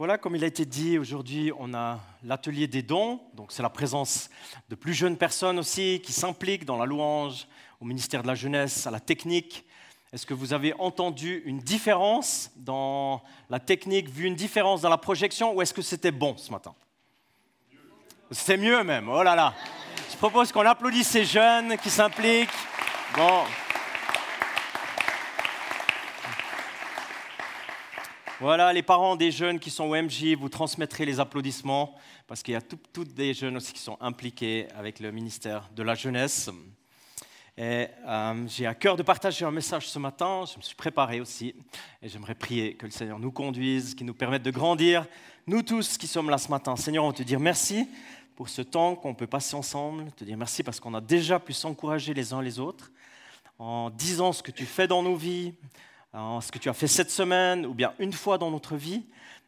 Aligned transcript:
Voilà, 0.00 0.16
comme 0.16 0.34
il 0.34 0.42
a 0.44 0.46
été 0.46 0.64
dit, 0.64 0.96
aujourd'hui, 0.96 1.52
on 1.58 1.74
a 1.74 2.00
l'atelier 2.24 2.66
des 2.66 2.80
dons. 2.80 3.20
Donc, 3.34 3.52
c'est 3.52 3.62
la 3.62 3.68
présence 3.68 4.30
de 4.70 4.74
plus 4.74 4.94
jeunes 4.94 5.18
personnes 5.18 5.58
aussi 5.58 6.00
qui 6.02 6.14
s'impliquent 6.14 6.64
dans 6.64 6.78
la 6.78 6.86
louange, 6.86 7.46
au 7.82 7.84
ministère 7.84 8.22
de 8.22 8.26
la 8.26 8.34
jeunesse, 8.34 8.86
à 8.86 8.90
la 8.90 8.98
technique. 8.98 9.62
Est-ce 10.10 10.24
que 10.24 10.32
vous 10.32 10.54
avez 10.54 10.72
entendu 10.78 11.42
une 11.44 11.58
différence 11.58 12.50
dans 12.56 13.20
la 13.50 13.60
technique, 13.60 14.08
vu 14.08 14.24
une 14.24 14.36
différence 14.36 14.80
dans 14.80 14.88
la 14.88 14.96
projection, 14.96 15.52
ou 15.52 15.60
est-ce 15.60 15.74
que 15.74 15.82
c'était 15.82 16.12
bon 16.12 16.34
ce 16.38 16.50
matin? 16.50 16.74
C'est 18.30 18.56
mieux 18.56 18.82
même, 18.82 19.06
oh 19.10 19.22
là 19.22 19.34
là. 19.34 19.52
Je 20.10 20.16
propose 20.16 20.50
qu'on 20.50 20.64
applaudisse 20.64 21.08
ces 21.08 21.26
jeunes 21.26 21.76
qui 21.76 21.90
s'impliquent. 21.90 22.48
Bon. 23.14 23.42
Voilà, 28.40 28.72
les 28.72 28.82
parents 28.82 29.16
des 29.16 29.30
jeunes 29.30 29.58
qui 29.58 29.68
sont 29.68 29.84
au 29.84 29.94
MJ, 29.94 30.34
vous 30.34 30.48
transmettrez 30.48 31.04
les 31.04 31.20
applaudissements 31.20 31.94
parce 32.26 32.42
qu'il 32.42 32.52
y 32.52 32.56
a 32.56 32.62
toutes 32.62 33.12
des 33.12 33.34
jeunes 33.34 33.58
aussi 33.58 33.74
qui 33.74 33.80
sont 33.80 33.98
impliqués 34.00 34.66
avec 34.78 34.98
le 34.98 35.12
ministère 35.12 35.68
de 35.76 35.82
la 35.82 35.94
Jeunesse. 35.94 36.48
Et 37.58 37.88
euh, 38.08 38.46
j'ai 38.48 38.64
à 38.64 38.74
cœur 38.74 38.96
de 38.96 39.02
partager 39.02 39.44
un 39.44 39.50
message 39.50 39.90
ce 39.90 39.98
matin. 39.98 40.44
Je 40.50 40.56
me 40.56 40.62
suis 40.62 40.74
préparé 40.74 41.20
aussi 41.20 41.54
et 42.00 42.08
j'aimerais 42.08 42.34
prier 42.34 42.76
que 42.76 42.86
le 42.86 42.92
Seigneur 42.92 43.18
nous 43.18 43.30
conduise, 43.30 43.94
qu'il 43.94 44.06
nous 44.06 44.14
permette 44.14 44.42
de 44.42 44.50
grandir. 44.50 45.06
Nous 45.46 45.60
tous 45.60 45.98
qui 45.98 46.06
sommes 46.06 46.30
là 46.30 46.38
ce 46.38 46.48
matin, 46.48 46.76
Seigneur, 46.76 47.04
on 47.04 47.12
te 47.12 47.22
dire 47.22 47.40
merci 47.40 47.90
pour 48.36 48.48
ce 48.48 48.62
temps 48.62 48.96
qu'on 48.96 49.14
peut 49.14 49.26
passer 49.26 49.54
ensemble. 49.54 50.10
Te 50.12 50.24
dire 50.24 50.38
merci 50.38 50.62
parce 50.62 50.80
qu'on 50.80 50.94
a 50.94 51.02
déjà 51.02 51.38
pu 51.40 51.52
s'encourager 51.52 52.14
les 52.14 52.32
uns 52.32 52.40
les 52.40 52.58
autres 52.58 52.90
en 53.58 53.90
disant 53.90 54.32
ce 54.32 54.42
que 54.42 54.50
tu 54.50 54.64
fais 54.64 54.88
dans 54.88 55.02
nos 55.02 55.16
vies, 55.16 55.52
ce 56.12 56.50
que 56.50 56.58
tu 56.58 56.68
as 56.68 56.72
fait 56.72 56.88
cette 56.88 57.10
semaine 57.10 57.64
ou 57.66 57.74
bien 57.74 57.94
une 57.98 58.12
fois 58.12 58.38
dans 58.38 58.50
notre 58.50 58.76
vie. 58.76 59.04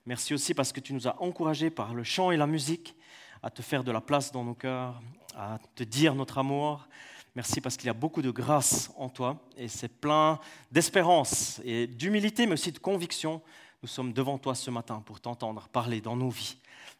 Merci 0.06 0.34
aussi 0.34 0.54
parce 0.54 0.72
que 0.72 0.80
tu 0.80 0.94
nous 0.94 1.08
as 1.08 1.20
encouragés 1.20 1.70
par 1.70 1.94
le 1.94 2.04
chant 2.04 2.30
et 2.30 2.36
la 2.36 2.46
musique 2.46 2.96
à 3.42 3.50
te 3.50 3.62
faire 3.62 3.82
de 3.82 3.90
la 3.90 4.00
place 4.00 4.30
dans 4.30 4.44
nos 4.44 4.54
cœurs, 4.54 5.00
à 5.36 5.58
te 5.74 5.82
dire 5.82 6.14
notre 6.14 6.38
amour. 6.38 6.86
Merci 7.34 7.60
parce 7.60 7.76
qu'il 7.76 7.86
y 7.86 7.90
a 7.90 7.94
beaucoup 7.94 8.22
de 8.22 8.30
grâce 8.30 8.92
en 8.96 9.08
toi 9.08 9.42
et 9.56 9.66
c'est 9.68 9.88
plein 9.88 10.38
d'espérance 10.70 11.60
et 11.64 11.86
d'humilité, 11.86 12.46
mais 12.46 12.52
aussi 12.52 12.72
de 12.72 12.78
conviction. 12.78 13.40
Nous 13.82 13.88
sommes 13.88 14.12
devant 14.12 14.38
toi 14.38 14.54
ce 14.54 14.70
matin 14.70 15.02
pour 15.04 15.20
t'entendre 15.20 15.68
parler 15.68 16.00
dans 16.00 16.16
nos 16.16 16.30
vies. 16.30 16.58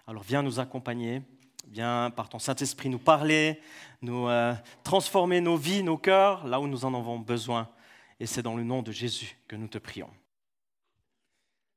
Alors 0.09 0.22
viens 0.25 0.42
nous 0.42 0.59
accompagner, 0.59 1.22
viens 1.70 2.11
par 2.11 2.28
ton 2.28 2.41
Saint-Esprit 2.41 2.89
nous 2.89 2.98
parler, 2.98 3.61
nous 4.00 4.27
euh, 4.27 4.55
transformer 4.83 5.41
nos 5.41 5.56
vies, 5.56 5.84
nos 5.84 5.98
cœurs, 5.98 6.47
là 6.47 6.59
où 6.59 6.67
nous 6.67 6.84
en 6.84 6.94
avons 6.94 7.20
besoin 7.20 7.69
et 8.23 8.27
c'est 8.27 8.42
dans 8.42 8.55
le 8.55 8.62
nom 8.62 8.83
de 8.83 8.92
Jésus 8.92 9.37
que 9.48 9.56
nous 9.56 9.67
te 9.67 9.78
prions. 9.78 10.09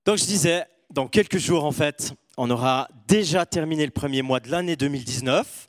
Donc 0.05 0.19
je 0.19 0.25
disais, 0.25 0.63
dans 0.91 1.07
quelques 1.07 1.39
jours 1.39 1.65
en 1.65 1.71
fait, 1.71 2.13
on 2.37 2.51
aura 2.51 2.87
déjà 3.07 3.47
terminé 3.47 3.83
le 3.83 3.91
premier 3.91 4.21
mois 4.21 4.39
de 4.39 4.51
l'année 4.51 4.75
2019. 4.75 5.65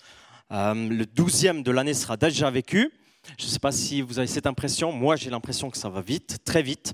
Euh, 0.50 0.74
le 0.74 1.06
douzième 1.06 1.62
de 1.62 1.70
l'année 1.70 1.94
sera 1.94 2.18
déjà 2.18 2.50
vécu. 2.50 2.92
Je 3.38 3.46
ne 3.46 3.48
sais 3.48 3.58
pas 3.58 3.72
si 3.72 4.02
vous 4.02 4.18
avez 4.18 4.28
cette 4.28 4.46
impression. 4.46 4.92
Moi, 4.92 5.16
j'ai 5.16 5.30
l'impression 5.30 5.70
que 5.70 5.78
ça 5.78 5.88
va 5.88 6.02
vite, 6.02 6.44
très 6.44 6.62
vite. 6.62 6.92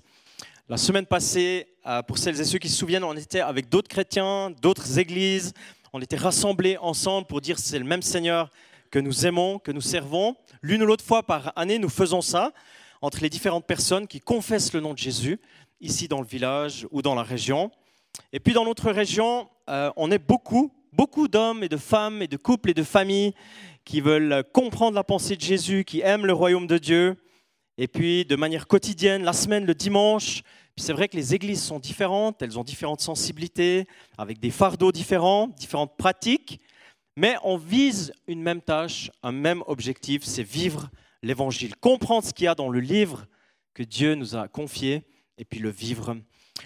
La 0.69 0.77
semaine 0.77 1.05
passée, 1.05 1.67
euh, 1.85 2.03
pour 2.03 2.19
celles 2.19 2.41
et 2.41 2.45
ceux 2.45 2.61
qui 2.61 2.69
se 2.69 2.79
souviennent, 2.79 3.03
on 3.03 3.17
était 3.17 3.41
avec 3.41 3.69
d'autres 3.69 3.89
chrétiens, 3.89 4.53
d'autres 4.63 5.01
églises. 5.01 5.55
On 5.93 6.01
était 6.01 6.17
rassemblés 6.17 6.77
ensemble 6.79 7.27
pour 7.27 7.41
dire 7.41 7.59
c'est 7.59 7.81
le 7.81 7.85
même 7.85 8.03
Seigneur 8.03 8.49
que 8.93 9.01
nous 9.01 9.27
aimons, 9.27 9.59
que 9.59 9.73
nous 9.73 9.81
servons. 9.81 10.37
L'une 10.63 10.85
ou 10.85 10.87
l'autre 10.87 11.05
fois 11.05 11.25
par 11.25 11.53
année, 11.57 11.81
nous 11.81 11.89
faisons 11.89 12.21
ça 12.21 12.53
entre 13.03 13.21
les 13.21 13.29
différentes 13.29 13.67
personnes 13.67 14.07
qui 14.07 14.21
confessent 14.21 14.73
le 14.73 14.81
nom 14.81 14.95
de 14.95 14.99
Jésus, 14.99 15.41
ici 15.81 16.09
dans 16.09 16.21
le 16.21 16.27
village 16.27 16.87
ou 16.93 17.03
dans 17.03 17.15
la 17.15 17.25
région. 17.25 17.71
Et 18.33 18.41
puis 18.41 18.55
dans 18.55 18.65
notre 18.65 18.91
région, 18.91 19.49
euh, 19.69 19.91
on 19.97 20.11
est 20.11 20.19
beaucoup, 20.19 20.73
beaucoup 20.93 21.29
d'hommes 21.29 21.65
et 21.65 21.69
de 21.69 21.77
femmes 21.77 22.23
et 22.23 22.29
de 22.29 22.37
couples 22.37 22.71
et 22.71 22.75
de 22.75 22.85
familles 22.85 23.35
qui 23.85 24.01
veulent 24.01 24.45
comprendre 24.53 24.95
la 24.95 25.05
pensée 25.05 25.37
de 25.37 25.41
Jésus, 25.41 25.85
qui 25.85 26.01
aiment 26.01 26.27
le 26.27 26.33
royaume 26.33 26.69
de 26.69 26.79
Dieu. 26.79 27.17
Et 27.77 27.89
puis 27.89 28.25
de 28.25 28.37
manière 28.37 28.69
quotidienne, 28.69 29.25
la 29.25 29.33
semaine, 29.33 29.67
le 29.67 29.75
dimanche, 29.75 30.43
c'est 30.77 30.93
vrai 30.93 31.09
que 31.09 31.17
les 31.17 31.35
églises 31.35 31.63
sont 31.63 31.81
différentes, 31.81 32.41
elles 32.41 32.59
ont 32.59 32.65
différentes 32.65 33.01
sensibilités, 33.01 33.87
avec 34.17 34.39
des 34.39 34.51
fardeaux 34.51 34.93
différents, 34.93 35.49
différentes 35.49 35.97
pratiques, 35.97 36.61
mais 37.17 37.37
on 37.43 37.57
vise 37.57 38.13
une 38.27 38.41
même 38.41 38.63
tâche, 38.63 39.11
un 39.23 39.33
même 39.33 39.63
objectif, 39.67 40.23
c'est 40.25 40.43
vivre 40.43 40.89
l'évangile, 41.23 41.77
comprendre 41.77 42.27
ce 42.27 42.33
qu'il 42.33 42.45
y 42.45 42.49
a 42.49 42.55
dans 42.55 42.69
le 42.69 42.81
livre 42.81 43.27
que 43.75 43.83
Dieu 43.83 44.15
nous 44.15 44.37
a 44.37 44.49
confié 44.49 45.05
et 45.39 45.45
puis 45.45 45.61
le 45.61 45.71
vivre. 45.71 46.17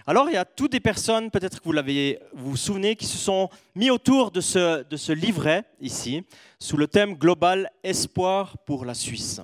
Alors 0.06 0.28
il 0.28 0.34
y 0.34 0.38
a 0.38 0.44
toutes 0.44 0.72
des 0.72 0.80
personnes, 0.80 1.30
peut-être 1.30 1.60
que 1.60 1.64
vous 1.64 1.72
l'avez, 1.72 2.18
vous 2.32 2.56
souvenez, 2.56 2.96
qui 2.96 3.06
se 3.06 3.16
sont 3.16 3.48
mis 3.74 3.90
autour 3.90 4.30
de 4.30 4.40
ce, 4.40 4.82
de 4.82 4.96
ce 4.96 5.12
livret 5.12 5.64
ici, 5.80 6.24
sous 6.58 6.76
le 6.76 6.88
thème 6.88 7.14
global 7.14 7.70
Espoir 7.82 8.58
pour 8.58 8.84
la 8.84 8.94
Suisse. 8.94 9.40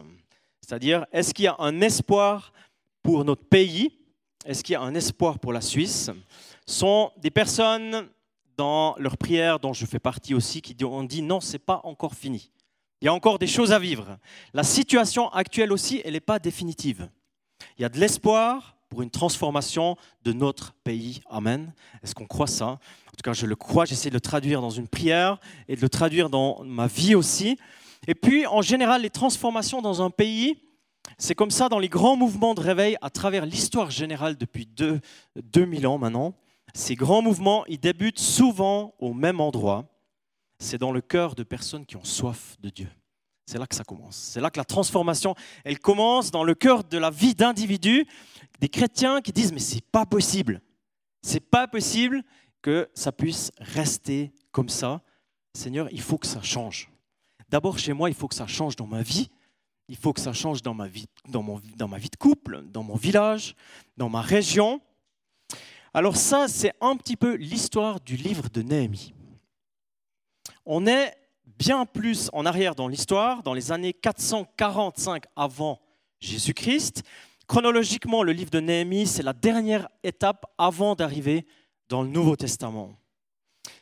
C'est-à-dire, 0.60 1.06
est-ce 1.12 1.34
qu'il 1.34 1.44
y 1.44 1.48
a 1.48 1.56
un 1.58 1.80
espoir 1.80 2.52
pour 3.02 3.24
notre 3.24 3.44
pays? 3.44 3.98
Est-ce 4.44 4.64
qu'il 4.64 4.72
y 4.72 4.76
a 4.76 4.80
un 4.80 4.94
espoir 4.94 5.38
pour 5.38 5.52
la 5.52 5.60
Suisse? 5.60 6.10
Ce 6.66 6.74
sont 6.74 7.12
des 7.18 7.30
personnes 7.30 8.08
dans 8.56 8.94
leur 8.98 9.16
prière, 9.16 9.58
dont 9.58 9.72
je 9.72 9.86
fais 9.86 9.98
partie 9.98 10.34
aussi, 10.34 10.62
qui 10.62 10.76
ont 10.84 11.04
dit 11.04 11.22
non, 11.22 11.40
c'est 11.40 11.58
pas 11.58 11.80
encore 11.84 12.14
fini. 12.14 12.50
Il 13.02 13.06
y 13.06 13.08
a 13.08 13.12
encore 13.12 13.40
des 13.40 13.48
choses 13.48 13.72
à 13.72 13.80
vivre. 13.80 14.16
La 14.54 14.62
situation 14.62 15.28
actuelle 15.30 15.72
aussi, 15.72 16.00
elle 16.04 16.12
n'est 16.12 16.20
pas 16.20 16.38
définitive. 16.38 17.08
Il 17.76 17.82
y 17.82 17.84
a 17.84 17.88
de 17.88 17.98
l'espoir 17.98 18.76
pour 18.88 19.02
une 19.02 19.10
transformation 19.10 19.96
de 20.22 20.32
notre 20.32 20.72
pays. 20.84 21.20
Amen. 21.28 21.74
Est-ce 22.04 22.14
qu'on 22.14 22.26
croit 22.26 22.46
ça? 22.46 22.66
En 22.66 23.10
tout 23.16 23.24
cas, 23.24 23.32
je 23.32 23.44
le 23.44 23.56
crois. 23.56 23.86
J'essaie 23.86 24.08
de 24.08 24.14
le 24.14 24.20
traduire 24.20 24.60
dans 24.60 24.70
une 24.70 24.86
prière 24.86 25.40
et 25.66 25.74
de 25.74 25.80
le 25.80 25.88
traduire 25.88 26.30
dans 26.30 26.62
ma 26.62 26.86
vie 26.86 27.16
aussi. 27.16 27.58
Et 28.06 28.14
puis, 28.14 28.46
en 28.46 28.62
général, 28.62 29.02
les 29.02 29.10
transformations 29.10 29.82
dans 29.82 30.00
un 30.00 30.10
pays, 30.10 30.62
c'est 31.18 31.34
comme 31.34 31.50
ça 31.50 31.68
dans 31.68 31.80
les 31.80 31.88
grands 31.88 32.16
mouvements 32.16 32.54
de 32.54 32.60
réveil 32.60 32.96
à 33.02 33.10
travers 33.10 33.46
l'histoire 33.46 33.90
générale 33.90 34.36
depuis 34.36 34.68
2000 35.34 35.88
ans 35.88 35.98
maintenant. 35.98 36.34
Ces 36.72 36.94
grands 36.94 37.20
mouvements, 37.20 37.66
ils 37.66 37.80
débutent 37.80 38.20
souvent 38.20 38.94
au 39.00 39.12
même 39.12 39.40
endroit 39.40 39.91
c'est 40.62 40.78
dans 40.78 40.92
le 40.92 41.00
cœur 41.00 41.34
de 41.34 41.42
personnes 41.42 41.84
qui 41.84 41.96
ont 41.96 42.04
soif 42.04 42.56
de 42.60 42.70
Dieu. 42.70 42.88
C'est 43.46 43.58
là 43.58 43.66
que 43.66 43.74
ça 43.74 43.84
commence. 43.84 44.16
C'est 44.16 44.40
là 44.40 44.50
que 44.50 44.58
la 44.58 44.64
transformation, 44.64 45.34
elle 45.64 45.78
commence 45.78 46.30
dans 46.30 46.44
le 46.44 46.54
cœur 46.54 46.84
de 46.84 46.98
la 46.98 47.10
vie 47.10 47.34
d'individus, 47.34 48.06
des 48.60 48.68
chrétiens 48.68 49.20
qui 49.20 49.32
disent 49.32 49.52
mais 49.52 49.58
c'est 49.58 49.84
pas 49.84 50.06
possible. 50.06 50.62
C'est 51.20 51.40
pas 51.40 51.66
possible 51.66 52.22
que 52.62 52.88
ça 52.94 53.12
puisse 53.12 53.50
rester 53.58 54.32
comme 54.52 54.68
ça. 54.68 55.02
Seigneur, 55.54 55.88
il 55.90 56.00
faut 56.00 56.18
que 56.18 56.26
ça 56.26 56.42
change. 56.42 56.90
D'abord 57.48 57.78
chez 57.78 57.92
moi, 57.92 58.08
il 58.08 58.14
faut 58.14 58.28
que 58.28 58.34
ça 58.34 58.46
change 58.46 58.76
dans 58.76 58.86
ma 58.86 59.02
vie. 59.02 59.28
Il 59.88 59.96
faut 59.96 60.12
que 60.12 60.20
ça 60.20 60.32
change 60.32 60.62
dans 60.62 60.74
ma 60.74 60.86
vie, 60.86 61.06
dans, 61.28 61.42
mon, 61.42 61.60
dans 61.76 61.88
ma 61.88 61.98
vie 61.98 62.08
de 62.08 62.16
couple, 62.16 62.62
dans 62.70 62.84
mon 62.84 62.94
village, 62.94 63.56
dans 63.96 64.08
ma 64.08 64.22
région. 64.22 64.80
Alors 65.92 66.16
ça, 66.16 66.46
c'est 66.48 66.72
un 66.80 66.96
petit 66.96 67.16
peu 67.16 67.34
l'histoire 67.34 68.00
du 68.00 68.16
livre 68.16 68.48
de 68.48 68.62
Néhémie. 68.62 69.12
On 70.64 70.86
est 70.86 71.12
bien 71.58 71.86
plus 71.86 72.30
en 72.32 72.46
arrière 72.46 72.74
dans 72.74 72.86
l'histoire, 72.86 73.42
dans 73.42 73.54
les 73.54 73.72
années 73.72 73.92
445 73.92 75.24
avant 75.34 75.80
Jésus-Christ. 76.20 77.02
Chronologiquement, 77.48 78.22
le 78.22 78.32
livre 78.32 78.50
de 78.50 78.60
Néhémie, 78.60 79.06
c'est 79.06 79.24
la 79.24 79.32
dernière 79.32 79.88
étape 80.04 80.46
avant 80.58 80.94
d'arriver 80.94 81.46
dans 81.88 82.02
le 82.02 82.08
Nouveau 82.08 82.36
Testament. 82.36 82.96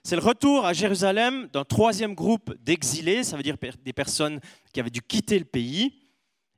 C'est 0.02 0.16
le 0.16 0.22
retour 0.22 0.64
à 0.64 0.72
Jérusalem 0.72 1.48
d'un 1.52 1.64
troisième 1.64 2.14
groupe 2.14 2.54
d'exilés, 2.62 3.24
ça 3.24 3.36
veut 3.36 3.42
dire 3.42 3.56
des 3.84 3.92
personnes 3.92 4.40
qui 4.72 4.80
avaient 4.80 4.90
dû 4.90 5.02
quitter 5.02 5.38
le 5.38 5.44
pays. 5.44 5.92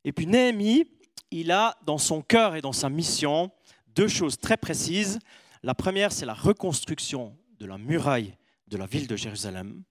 Et 0.04 0.12
puis 0.12 0.26
Néhémie, 0.26 0.86
il 1.32 1.50
a 1.50 1.76
dans 1.84 1.98
son 1.98 2.22
cœur 2.22 2.54
et 2.54 2.60
dans 2.60 2.72
sa 2.72 2.88
mission 2.88 3.50
deux 3.88 4.08
choses 4.08 4.38
très 4.38 4.56
précises. 4.56 5.18
La 5.62 5.74
première, 5.74 6.12
c'est 6.12 6.26
la 6.26 6.34
reconstruction 6.34 7.36
de 7.58 7.66
la 7.66 7.78
muraille 7.78 8.36
de 8.68 8.76
la 8.76 8.86
ville 8.86 9.06
de 9.06 9.16
Jérusalem. 9.16 9.82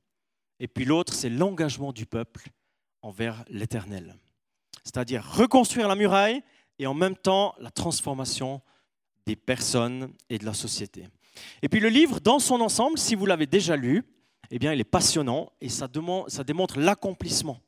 Et 0.62 0.68
puis 0.68 0.86
l'autre, 0.86 1.14
c'est 1.14 1.28
l'engagement 1.28 1.92
du 1.92 2.06
peuple 2.06 2.48
envers 3.02 3.44
l'Éternel. 3.50 4.16
C'est-à-dire 4.84 5.26
reconstruire 5.26 5.88
la 5.88 5.96
muraille 5.96 6.44
et 6.78 6.86
en 6.86 6.94
même 6.94 7.16
temps 7.18 7.56
la 7.60 7.72
transformation 7.72 8.62
des 9.26 9.36
personnes 9.36 10.14
et 10.30 10.38
de 10.38 10.46
la 10.46 10.54
société. 10.54 11.08
Et 11.64 11.68
puis 11.68 11.80
le 11.80 11.90
livre, 11.90 12.20
dans 12.20 12.38
son 12.38 12.62
ensemble, 12.62 13.00
si 13.00 13.16
vous 13.16 13.26
l'avez 13.26 13.48
déjà 13.48 13.76
lu, 13.76 14.04
eh 14.52 14.60
bien, 14.60 14.72
il 14.72 14.80
est 14.80 14.84
passionnant 14.84 15.52
et 15.62 15.70
ça, 15.70 15.90
ça 16.28 16.44
démontre 16.44 16.80
l'accomplissement 16.80 17.60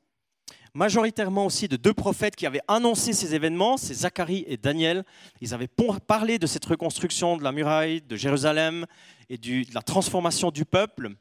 majoritairement 0.74 1.46
aussi 1.46 1.68
de 1.68 1.76
deux 1.76 1.94
prophètes 1.94 2.36
qui 2.36 2.46
avaient 2.46 2.62
annoncé 2.68 3.14
ces 3.14 3.36
événements, 3.36 3.78
c'est 3.78 3.94
Zacharie 3.94 4.44
et 4.48 4.58
Daniel. 4.58 5.04
Ils 5.40 5.54
avaient 5.54 5.70
parlé 6.08 6.40
de 6.40 6.48
cette 6.48 6.66
reconstruction 6.66 7.38
de 7.38 7.44
la 7.44 7.52
muraille 7.52 8.02
de 8.02 8.16
Jérusalem 8.16 8.86
et 9.30 9.38
de 9.38 9.64
la 9.74 9.82
transformation 9.82 10.50
du 10.50 10.66
peuple. 10.66 11.12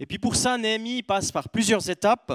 Et 0.00 0.06
puis 0.06 0.18
pour 0.18 0.36
ça, 0.36 0.56
Néhémie 0.58 1.02
passe 1.02 1.30
par 1.30 1.48
plusieurs 1.48 1.88
étapes 1.90 2.32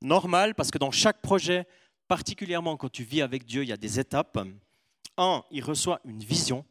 normales, 0.00 0.54
parce 0.54 0.70
que 0.70 0.78
dans 0.78 0.90
chaque 0.90 1.20
projet, 1.20 1.66
particulièrement 2.08 2.76
quand 2.76 2.90
tu 2.90 3.04
vis 3.04 3.22
avec 3.22 3.44
Dieu, 3.44 3.62
il 3.62 3.68
y 3.68 3.72
a 3.72 3.76
des 3.76 4.00
étapes. 4.00 4.38
Un, 5.16 5.44
il 5.50 5.62
reçoit 5.62 6.00
une 6.04 6.22
vision 6.22 6.64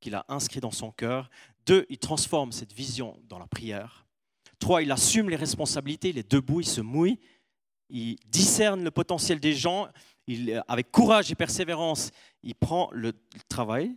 qu'il 0.00 0.14
a 0.14 0.24
inscrite 0.28 0.62
dans 0.62 0.70
son 0.70 0.90
cœur. 0.90 1.30
Deux, 1.66 1.86
il 1.88 1.98
transforme 1.98 2.52
cette 2.52 2.72
vision 2.72 3.18
dans 3.28 3.38
la 3.38 3.46
prière. 3.46 4.06
Trois, 4.58 4.82
il 4.82 4.92
assume 4.92 5.30
les 5.30 5.36
responsabilités, 5.36 6.10
il 6.10 6.18
est 6.18 6.30
debout, 6.30 6.60
il 6.60 6.66
se 6.66 6.80
mouille, 6.80 7.18
il 7.90 8.16
discerne 8.26 8.84
le 8.84 8.90
potentiel 8.90 9.40
des 9.40 9.54
gens, 9.54 9.88
il, 10.26 10.62
avec 10.68 10.90
courage 10.90 11.30
et 11.30 11.34
persévérance, 11.34 12.10
il 12.42 12.54
prend 12.54 12.88
le 12.92 13.12
travail. 13.48 13.94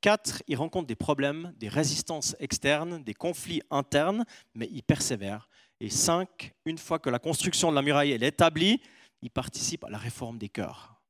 Quatre, 0.00 0.42
il 0.48 0.56
rencontre 0.56 0.86
des 0.86 0.96
problèmes, 0.96 1.52
des 1.58 1.68
résistances 1.68 2.36
externes, 2.38 3.02
des 3.02 3.14
conflits 3.14 3.62
internes, 3.70 4.24
mais 4.54 4.68
il 4.72 4.82
persévère. 4.82 5.48
Et 5.80 5.90
cinq, 5.90 6.52
une 6.64 6.78
fois 6.78 6.98
que 6.98 7.10
la 7.10 7.18
construction 7.18 7.70
de 7.70 7.74
la 7.74 7.82
muraille 7.82 8.12
est 8.12 8.22
établie, 8.22 8.80
il 9.22 9.30
participe 9.30 9.84
à 9.84 9.90
la 9.90 9.98
réforme 9.98 10.38
des 10.38 10.48
cœurs, 10.48 11.00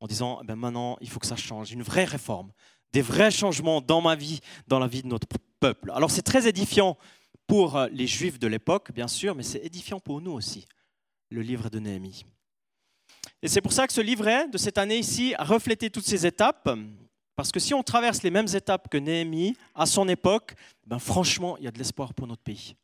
en 0.00 0.06
disant, 0.06 0.40
eh 0.42 0.46
ben 0.46 0.56
maintenant, 0.56 0.96
il 1.00 1.08
faut 1.08 1.20
que 1.20 1.26
ça 1.26 1.36
change, 1.36 1.72
une 1.72 1.82
vraie 1.82 2.04
réforme, 2.04 2.52
des 2.92 3.02
vrais 3.02 3.30
changements 3.30 3.80
dans 3.80 4.00
ma 4.00 4.14
vie, 4.14 4.40
dans 4.66 4.78
la 4.78 4.86
vie 4.86 5.02
de 5.02 5.08
notre 5.08 5.26
peuple. 5.60 5.90
Alors 5.94 6.10
c'est 6.10 6.22
très 6.22 6.48
édifiant 6.48 6.96
pour 7.46 7.76
euh, 7.76 7.88
les 7.92 8.06
Juifs 8.06 8.38
de 8.38 8.46
l'époque, 8.46 8.92
bien 8.92 9.08
sûr, 9.08 9.34
mais 9.34 9.42
c'est 9.42 9.64
édifiant 9.64 10.00
pour 10.00 10.20
nous 10.20 10.32
aussi, 10.32 10.66
le 11.30 11.42
livre 11.42 11.68
de 11.70 11.78
Néhémie. 11.78 12.24
Et 13.42 13.48
c'est 13.48 13.60
pour 13.60 13.72
ça 13.72 13.86
que 13.86 13.92
ce 13.92 14.00
livret 14.00 14.48
de 14.48 14.58
cette 14.58 14.78
année 14.78 14.98
ici 14.98 15.34
a 15.36 15.44
reflété 15.44 15.90
toutes 15.90 16.06
ces 16.06 16.26
étapes, 16.26 16.68
parce 17.36 17.52
que 17.52 17.60
si 17.60 17.74
on 17.74 17.82
traverse 17.82 18.22
les 18.22 18.30
mêmes 18.30 18.48
étapes 18.54 18.88
que 18.88 18.96
Néhémie 18.96 19.56
à 19.74 19.86
son 19.86 20.08
époque, 20.08 20.54
ben 20.86 20.98
franchement, 20.98 21.56
il 21.58 21.64
y 21.64 21.68
a 21.68 21.70
de 21.70 21.78
l'espoir 21.78 22.14
pour 22.14 22.26
notre 22.26 22.42
pays. 22.42 22.74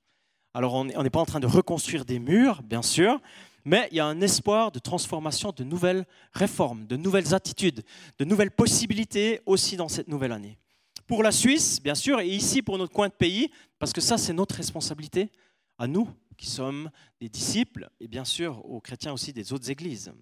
Alors 0.54 0.74
on 0.74 0.84
n'est 0.84 1.10
pas 1.10 1.20
en 1.20 1.26
train 1.26 1.40
de 1.40 1.46
reconstruire 1.46 2.04
des 2.04 2.18
murs, 2.18 2.62
bien 2.62 2.82
sûr, 2.82 3.20
mais 3.64 3.88
il 3.90 3.96
y 3.96 4.00
a 4.00 4.04
un 4.04 4.20
espoir 4.20 4.70
de 4.70 4.78
transformation, 4.78 5.52
de 5.52 5.64
nouvelles 5.64 6.04
réformes, 6.32 6.86
de 6.86 6.96
nouvelles 6.96 7.34
attitudes, 7.34 7.82
de 8.18 8.24
nouvelles 8.24 8.50
possibilités 8.50 9.40
aussi 9.46 9.76
dans 9.76 9.88
cette 9.88 10.08
nouvelle 10.08 10.32
année. 10.32 10.58
Pour 11.06 11.22
la 11.22 11.32
Suisse, 11.32 11.82
bien 11.82 11.94
sûr, 11.94 12.20
et 12.20 12.28
ici 12.28 12.60
pour 12.60 12.76
notre 12.76 12.92
coin 12.92 13.08
de 13.08 13.14
pays, 13.14 13.50
parce 13.78 13.92
que 13.92 14.02
ça 14.02 14.18
c'est 14.18 14.34
notre 14.34 14.56
responsabilité, 14.56 15.30
à 15.78 15.86
nous 15.86 16.08
qui 16.36 16.46
sommes 16.46 16.90
des 17.20 17.28
disciples, 17.28 17.88
et 18.00 18.08
bien 18.08 18.24
sûr 18.24 18.64
aux 18.68 18.80
chrétiens 18.80 19.12
aussi 19.12 19.32
des 19.32 19.52
autres 19.52 19.70
églises. 19.70 20.12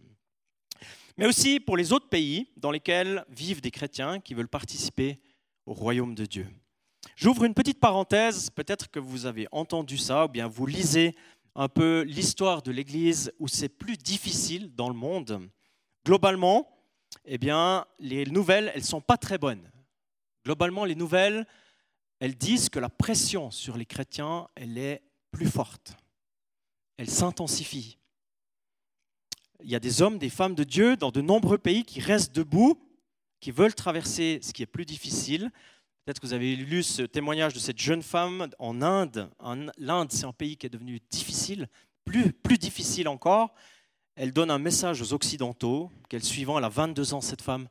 Mais 1.21 1.27
aussi 1.27 1.61
pour 1.61 1.77
les 1.77 1.93
autres 1.93 2.09
pays 2.09 2.49
dans 2.57 2.71
lesquels 2.71 3.27
vivent 3.29 3.61
des 3.61 3.71
chrétiens 3.71 4.21
qui 4.21 4.33
veulent 4.33 4.49
participer 4.49 5.21
au 5.67 5.75
royaume 5.75 6.15
de 6.15 6.25
Dieu. 6.25 6.49
J'ouvre 7.15 7.45
une 7.45 7.53
petite 7.53 7.79
parenthèse, 7.79 8.49
peut-être 8.49 8.91
que 8.91 8.99
vous 8.99 9.27
avez 9.27 9.47
entendu 9.53 9.99
ça, 9.99 10.25
ou 10.25 10.29
bien 10.29 10.49
vous 10.49 10.65
lisez 10.65 11.15
un 11.55 11.69
peu 11.69 12.07
l'histoire 12.09 12.63
de 12.63 12.71
l'Église 12.71 13.35
où 13.39 13.49
c'est 13.49 13.69
plus 13.69 13.99
difficile 13.99 14.75
dans 14.75 14.89
le 14.89 14.95
monde. 14.95 15.47
Globalement, 16.07 16.67
eh 17.27 17.37
bien, 17.37 17.85
les 17.99 18.25
nouvelles, 18.25 18.73
elles 18.73 18.81
ne 18.81 18.87
sont 18.87 19.03
pas 19.03 19.19
très 19.19 19.37
bonnes. 19.37 19.71
Globalement, 20.47 20.87
les 20.87 20.95
nouvelles, 20.95 21.47
elles 22.21 22.35
disent 22.35 22.71
que 22.71 22.79
la 22.79 22.89
pression 22.89 23.51
sur 23.51 23.77
les 23.77 23.85
chrétiens, 23.85 24.49
elle 24.55 24.79
est 24.79 25.03
plus 25.33 25.51
forte. 25.51 25.99
Elle 26.97 27.11
s'intensifie. 27.11 28.00
Il 29.63 29.71
y 29.71 29.77
a 29.77 29.81
des 29.81 30.03
hommes, 30.03 30.19
des 30.19 30.31
femmes 30.31 30.55
de 30.55 30.65
Dieu 30.65 30.97
dans 30.97 31.11
de 31.11 31.21
nombreux 31.21 31.59
pays 31.59 31.85
qui 31.85 32.01
restent 32.01 32.35
debout, 32.35 32.81
qui 33.41 33.51
veulent 33.51 33.75
traverser 33.75 34.41
ce 34.43 34.53
qui 34.53 34.63
est 34.63 34.67
plus 34.67 34.85
difficile, 34.85 35.51
Peut-être 36.05 36.21
que 36.21 36.27
vous 36.27 36.33
avez 36.33 36.57
lu 36.57 36.83
ce 36.83 37.03
témoignage 37.03 37.53
de 37.53 37.59
cette 37.59 37.79
jeune 37.79 38.03
femme 38.03 38.49
en 38.59 38.81
Inde. 38.81 39.31
L'Inde, 39.77 40.11
c'est 40.11 40.25
un 40.25 40.33
pays 40.33 40.57
qui 40.57 40.67
est 40.67 40.71
devenu 40.71 40.99
difficile, 41.11 41.69
plus, 42.05 42.59
difficile 42.59 43.07
encore. 43.07 43.55
Elle 44.17 44.33
donne 44.33 44.51
un 44.51 44.59
message 44.59 45.03
aux 45.03 45.13
Occidentaux, 45.13 45.91
qu'elle 46.09 46.25
suivant, 46.25 46.59
elle 46.59 46.65
a 46.65 46.69
22 46.71 47.15
ans, 47.15 47.21
cette 47.21 47.43
femme. 47.43 47.69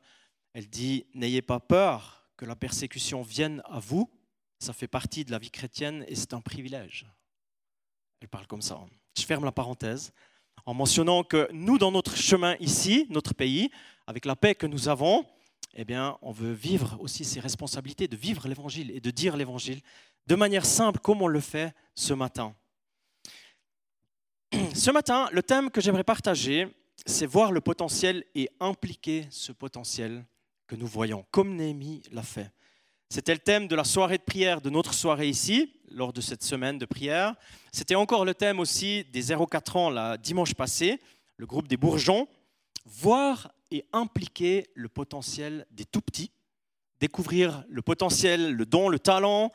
Elle 0.52 0.68
dit, 0.68 1.06
n'ayez 1.12 1.42
pas 1.42 1.60
peur 1.60 2.30
que 2.36 2.44
la 2.44 2.56
persécution 2.56 3.22
vienne 3.22 3.62
à 3.66 3.80
vous. 3.80 4.08
Ça 4.58 4.72
fait 4.72 4.88
partie 4.88 5.24
de 5.24 5.32
la 5.32 5.38
vie 5.38 5.50
chrétienne 5.50 6.04
et 6.06 6.14
c'est 6.14 6.32
un 6.32 6.40
privilège. 6.40 7.06
Elle 8.20 8.28
parle 8.28 8.46
comme 8.46 8.62
ça. 8.62 8.80
Je 9.18 9.22
ferme 9.22 9.44
la 9.44 9.52
parenthèse 9.52 10.12
en 10.66 10.74
mentionnant 10.74 11.22
que 11.22 11.48
nous, 11.52 11.78
dans 11.78 11.92
notre 11.92 12.16
chemin 12.16 12.56
ici, 12.60 13.06
notre 13.10 13.34
pays, 13.34 13.70
avec 14.06 14.24
la 14.24 14.36
paix 14.36 14.54
que 14.54 14.66
nous 14.66 14.88
avons, 14.88 15.24
eh 15.74 15.84
bien, 15.84 16.18
on 16.22 16.32
veut 16.32 16.52
vivre 16.52 16.96
aussi 17.00 17.24
ses 17.24 17.40
responsabilités, 17.40 18.08
de 18.08 18.16
vivre 18.16 18.48
l'évangile 18.48 18.90
et 18.90 19.00
de 19.00 19.10
dire 19.10 19.36
l'évangile 19.36 19.80
de 20.26 20.34
manière 20.34 20.66
simple 20.66 21.00
comme 21.00 21.22
on 21.22 21.26
le 21.26 21.40
fait 21.40 21.74
ce 21.94 22.14
matin. 22.14 22.54
Ce 24.74 24.90
matin, 24.90 25.28
le 25.32 25.42
thème 25.42 25.70
que 25.70 25.80
j'aimerais 25.80 26.04
partager, 26.04 26.66
c'est 27.06 27.26
voir 27.26 27.52
le 27.52 27.60
potentiel 27.60 28.24
et 28.34 28.48
impliquer 28.58 29.26
ce 29.30 29.52
potentiel 29.52 30.24
que 30.66 30.74
nous 30.76 30.86
voyons, 30.86 31.24
comme 31.30 31.54
Néhémie 31.54 32.02
l'a 32.10 32.22
fait. 32.22 32.50
C'était 33.12 33.32
le 33.34 33.40
thème 33.40 33.66
de 33.66 33.74
la 33.74 33.82
soirée 33.82 34.18
de 34.18 34.22
prière, 34.22 34.60
de 34.60 34.70
notre 34.70 34.94
soirée 34.94 35.28
ici, 35.28 35.74
lors 35.90 36.12
de 36.12 36.20
cette 36.20 36.44
semaine 36.44 36.78
de 36.78 36.86
prière. 36.86 37.34
C'était 37.72 37.96
encore 37.96 38.24
le 38.24 38.34
thème 38.34 38.60
aussi 38.60 39.04
des 39.12 39.24
0-4 39.24 39.76
ans, 39.76 39.90
la 39.90 40.16
dimanche 40.16 40.54
passé, 40.54 41.00
le 41.36 41.44
groupe 41.44 41.66
des 41.66 41.76
bourgeons. 41.76 42.28
Voir 42.86 43.52
et 43.72 43.84
impliquer 43.92 44.68
le 44.74 44.88
potentiel 44.88 45.66
des 45.72 45.84
tout 45.84 46.00
petits, 46.00 46.30
découvrir 47.00 47.64
le 47.68 47.82
potentiel, 47.82 48.52
le 48.52 48.64
don, 48.64 48.88
le 48.88 49.00
talent, 49.00 49.52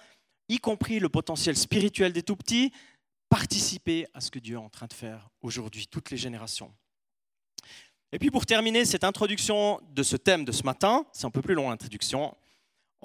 y 0.50 0.58
compris 0.58 1.00
le 1.00 1.08
potentiel 1.08 1.56
spirituel 1.56 2.12
des 2.12 2.24
tout 2.24 2.36
petits, 2.36 2.74
participer 3.30 4.06
à 4.14 4.20
ce 4.20 4.32
que 4.32 4.40
Dieu 4.40 4.56
est 4.56 4.60
en 4.60 4.70
train 4.70 4.88
de 4.88 4.94
faire 4.94 5.30
aujourd'hui, 5.42 5.88
toutes 5.88 6.12
les 6.12 6.18
générations. 6.18 6.74
Et 8.12 8.20
puis 8.20 8.32
pour 8.32 8.46
terminer 8.46 8.84
cette 8.86 9.04
introduction 9.04 9.80
de 9.92 10.04
ce 10.04 10.18
thème 10.18 10.46
de 10.46 10.52
ce 10.52 10.64
matin, 10.64 11.06
c'est 11.14 11.26
un 11.26 11.32
peu 11.32 11.42
plus 11.42 11.56
long 11.56 11.70
l'introduction, 11.70 12.36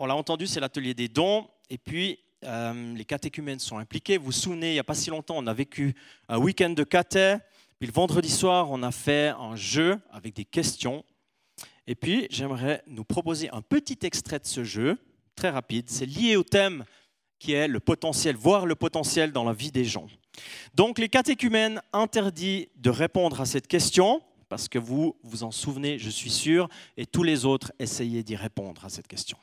on 0.00 0.06
l'a 0.06 0.16
entendu, 0.16 0.46
c'est 0.46 0.60
l'atelier 0.60 0.94
des 0.94 1.08
dons, 1.08 1.46
et 1.68 1.76
puis 1.76 2.18
euh, 2.44 2.94
les 2.94 3.04
catéchumènes 3.04 3.58
sont 3.58 3.76
impliqués. 3.76 4.16
Vous 4.16 4.24
vous 4.26 4.32
souvenez, 4.32 4.70
il 4.70 4.72
n'y 4.72 4.78
a 4.78 4.84
pas 4.84 4.94
si 4.94 5.10
longtemps, 5.10 5.36
on 5.36 5.46
a 5.46 5.52
vécu 5.52 5.94
un 6.26 6.38
week-end 6.38 6.70
de 6.70 6.84
caté, 6.84 7.36
puis 7.78 7.86
le 7.86 7.92
vendredi 7.92 8.30
soir, 8.30 8.70
on 8.70 8.82
a 8.82 8.92
fait 8.92 9.28
un 9.28 9.56
jeu 9.56 10.00
avec 10.10 10.34
des 10.34 10.46
questions. 10.46 11.04
Et 11.86 11.94
puis, 11.94 12.26
j'aimerais 12.30 12.82
nous 12.86 13.04
proposer 13.04 13.50
un 13.50 13.60
petit 13.60 13.98
extrait 14.00 14.38
de 14.38 14.46
ce 14.46 14.64
jeu, 14.64 14.96
très 15.34 15.50
rapide. 15.50 15.90
C'est 15.90 16.06
lié 16.06 16.34
au 16.36 16.44
thème 16.44 16.86
qui 17.38 17.52
est 17.52 17.68
le 17.68 17.78
potentiel, 17.78 18.36
voir 18.36 18.64
le 18.64 18.76
potentiel 18.76 19.32
dans 19.32 19.44
la 19.44 19.52
vie 19.52 19.70
des 19.70 19.84
gens. 19.84 20.06
Donc, 20.74 20.98
les 20.98 21.10
catéchumènes 21.10 21.82
interdits 21.92 22.70
de 22.76 22.88
répondre 22.88 23.38
à 23.38 23.44
cette 23.44 23.66
question, 23.66 24.22
parce 24.48 24.66
que 24.66 24.78
vous 24.78 25.18
vous 25.22 25.44
en 25.44 25.50
souvenez, 25.50 25.98
je 25.98 26.08
suis 26.08 26.30
sûr, 26.30 26.70
et 26.96 27.04
tous 27.04 27.22
les 27.22 27.44
autres 27.44 27.70
essayez 27.78 28.22
d'y 28.22 28.36
répondre 28.36 28.82
à 28.82 28.88
cette 28.88 29.06
question. 29.06 29.36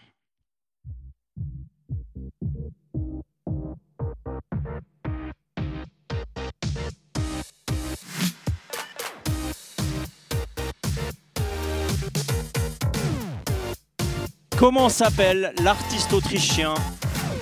Comment 14.58 14.90
s'appelle 14.90 15.54
l'artiste 15.64 16.14
autrichien 16.14 16.74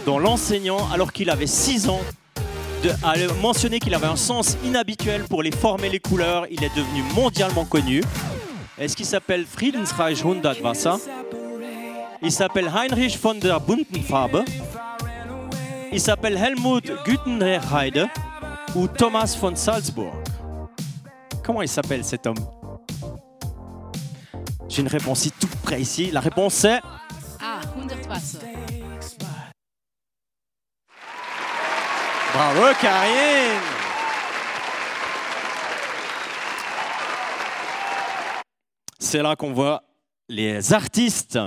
dont 0.06 0.20
l'enseignant, 0.20 0.80
alors 0.92 1.14
qu'il 1.14 1.30
avait 1.30 1.48
6 1.48 1.88
ans, 1.88 2.02
a 3.04 3.14
mentionné 3.42 3.80
qu'il 3.80 3.96
avait 3.96 4.06
un 4.06 4.18
sens 4.18 4.58
inhabituel 4.66 5.24
pour 5.24 5.42
les 5.42 5.52
formes 5.52 5.86
et 5.86 5.90
les 5.90 6.02
couleurs 6.02 6.46
Il 6.52 6.62
est 6.62 6.76
devenu 6.76 7.04
mondialement 7.16 7.64
connu. 7.64 8.04
Est-ce 8.78 8.98
qu'il 8.98 9.06
s'appelle 9.06 9.46
Friedensreich 9.46 10.26
Hundertwasser? 10.26 10.96
Il 12.22 12.34
s'appelle 12.34 12.68
Heinrich 12.68 13.18
von 13.18 13.36
der 13.36 13.62
Buntenfarbe 13.62 14.44
Il 15.94 16.02
s'appelle 16.02 16.36
Helmut 16.36 16.92
Gütenreide 17.06 18.08
ou 18.76 18.88
Thomas 18.88 19.38
von 19.40 19.56
Salzburg 19.56 20.14
Comment 21.46 21.62
il 21.62 21.70
s'appelle 21.70 22.04
cet 22.04 22.28
homme? 22.28 22.36
J'ai 24.68 24.82
une 24.82 24.90
réponse 24.90 25.28
ici 25.28 25.34
tout 25.40 25.48
près 25.64 25.80
ici. 25.80 26.12
La 26.12 26.20
réponse 26.20 26.66
est 26.66 26.82
Bravo 32.34 32.74
Karine 32.82 33.62
C'est 39.00 39.22
là 39.22 39.36
qu'on 39.36 39.54
voit 39.54 39.84
les 40.28 40.74
artistes. 40.74 41.40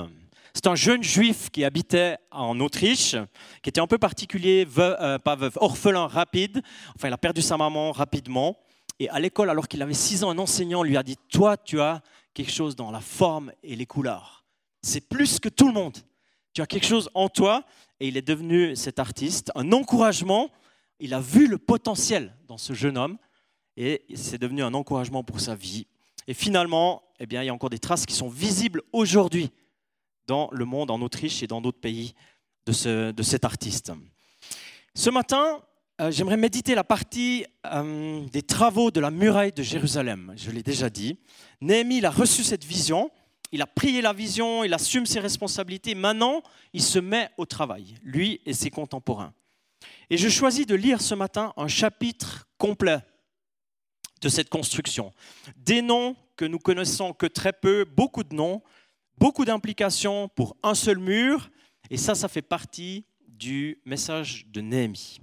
C'est 0.54 0.66
un 0.66 0.74
jeune 0.74 1.02
juif 1.02 1.50
qui 1.50 1.64
habitait 1.64 2.16
en 2.30 2.58
Autriche, 2.60 3.16
qui 3.62 3.68
était 3.68 3.80
un 3.80 3.86
peu 3.86 3.98
particulier, 3.98 4.66
euh, 4.78 5.18
pas 5.18 5.36
veuf, 5.36 5.56
orphelin 5.56 6.06
rapide. 6.06 6.62
Enfin, 6.96 7.08
il 7.08 7.14
a 7.14 7.18
perdu 7.18 7.42
sa 7.42 7.56
maman 7.56 7.92
rapidement. 7.92 8.56
Et 8.98 9.08
à 9.10 9.20
l'école, 9.20 9.50
alors 9.50 9.68
qu'il 9.68 9.82
avait 9.82 9.94
6 9.94 10.24
ans, 10.24 10.30
un 10.30 10.38
enseignant 10.38 10.82
lui 10.82 10.96
a 10.96 11.02
dit 11.02 11.16
Toi, 11.30 11.56
tu 11.56 11.80
as 11.80 12.00
quelque 12.34 12.50
chose 12.50 12.74
dans 12.74 12.90
la 12.90 13.00
forme 13.00 13.52
et 13.62 13.76
les 13.76 13.86
couleurs. 13.86 14.37
C'est 14.88 15.08
plus 15.08 15.38
que 15.38 15.48
tout 15.48 15.68
le 15.68 15.74
monde 15.74 15.98
tu 16.58 16.62
as 16.62 16.66
quelque 16.66 16.86
chose 16.86 17.08
en 17.14 17.28
toi 17.28 17.64
et 18.00 18.08
il 18.08 18.16
est 18.16 18.26
devenu 18.26 18.74
cet 18.74 18.98
artiste, 18.98 19.52
un 19.54 19.70
encouragement. 19.70 20.50
Il 20.98 21.14
a 21.14 21.20
vu 21.20 21.46
le 21.46 21.56
potentiel 21.56 22.34
dans 22.48 22.58
ce 22.58 22.72
jeune 22.72 22.98
homme 22.98 23.16
et 23.76 24.04
c'est 24.16 24.38
devenu 24.38 24.64
un 24.64 24.74
encouragement 24.74 25.22
pour 25.22 25.38
sa 25.38 25.54
vie. 25.54 25.86
Et 26.26 26.34
finalement, 26.34 27.04
eh 27.20 27.26
bien, 27.26 27.44
il 27.44 27.46
y 27.46 27.48
a 27.48 27.54
encore 27.54 27.70
des 27.70 27.78
traces 27.78 28.06
qui 28.06 28.14
sont 28.14 28.28
visibles 28.28 28.82
aujourd'hui 28.92 29.50
dans 30.26 30.48
le 30.50 30.64
monde, 30.64 30.90
en 30.90 31.00
Autriche 31.00 31.44
et 31.44 31.46
dans 31.46 31.60
d'autres 31.60 31.78
pays 31.78 32.14
de, 32.66 33.12
de 33.12 33.22
cet 33.22 33.44
artiste. 33.44 33.92
Ce 34.96 35.10
matin, 35.10 35.62
euh, 36.00 36.10
j'aimerais 36.10 36.36
méditer 36.36 36.74
la 36.74 36.82
partie 36.82 37.46
euh, 37.66 38.26
des 38.32 38.42
travaux 38.42 38.90
de 38.90 38.98
la 38.98 39.12
muraille 39.12 39.52
de 39.52 39.62
Jérusalem. 39.62 40.32
Je 40.36 40.50
l'ai 40.50 40.64
déjà 40.64 40.90
dit. 40.90 41.20
Néhémie 41.60 42.04
a 42.04 42.10
reçu 42.10 42.42
cette 42.42 42.64
vision, 42.64 43.12
il 43.52 43.62
a 43.62 43.66
prié 43.66 44.02
la 44.02 44.12
vision, 44.12 44.64
il 44.64 44.74
assume 44.74 45.06
ses 45.06 45.20
responsabilités. 45.20 45.94
Maintenant, 45.94 46.42
il 46.72 46.82
se 46.82 46.98
met 46.98 47.30
au 47.36 47.46
travail, 47.46 47.94
lui 48.02 48.40
et 48.44 48.52
ses 48.52 48.70
contemporains. 48.70 49.32
Et 50.10 50.16
je 50.16 50.28
choisis 50.28 50.66
de 50.66 50.74
lire 50.74 51.00
ce 51.00 51.14
matin 51.14 51.52
un 51.56 51.68
chapitre 51.68 52.48
complet 52.58 52.98
de 54.20 54.28
cette 54.28 54.48
construction. 54.48 55.12
Des 55.56 55.82
noms 55.82 56.16
que 56.36 56.44
nous 56.44 56.58
connaissons 56.58 57.12
que 57.12 57.26
très 57.26 57.52
peu, 57.52 57.84
beaucoup 57.84 58.24
de 58.24 58.34
noms, 58.34 58.62
beaucoup 59.16 59.44
d'implications 59.44 60.28
pour 60.28 60.56
un 60.62 60.74
seul 60.74 60.98
mur. 60.98 61.50
Et 61.90 61.96
ça, 61.96 62.14
ça 62.14 62.28
fait 62.28 62.42
partie 62.42 63.04
du 63.26 63.80
message 63.84 64.46
de 64.48 64.60
Néhémie. 64.60 65.20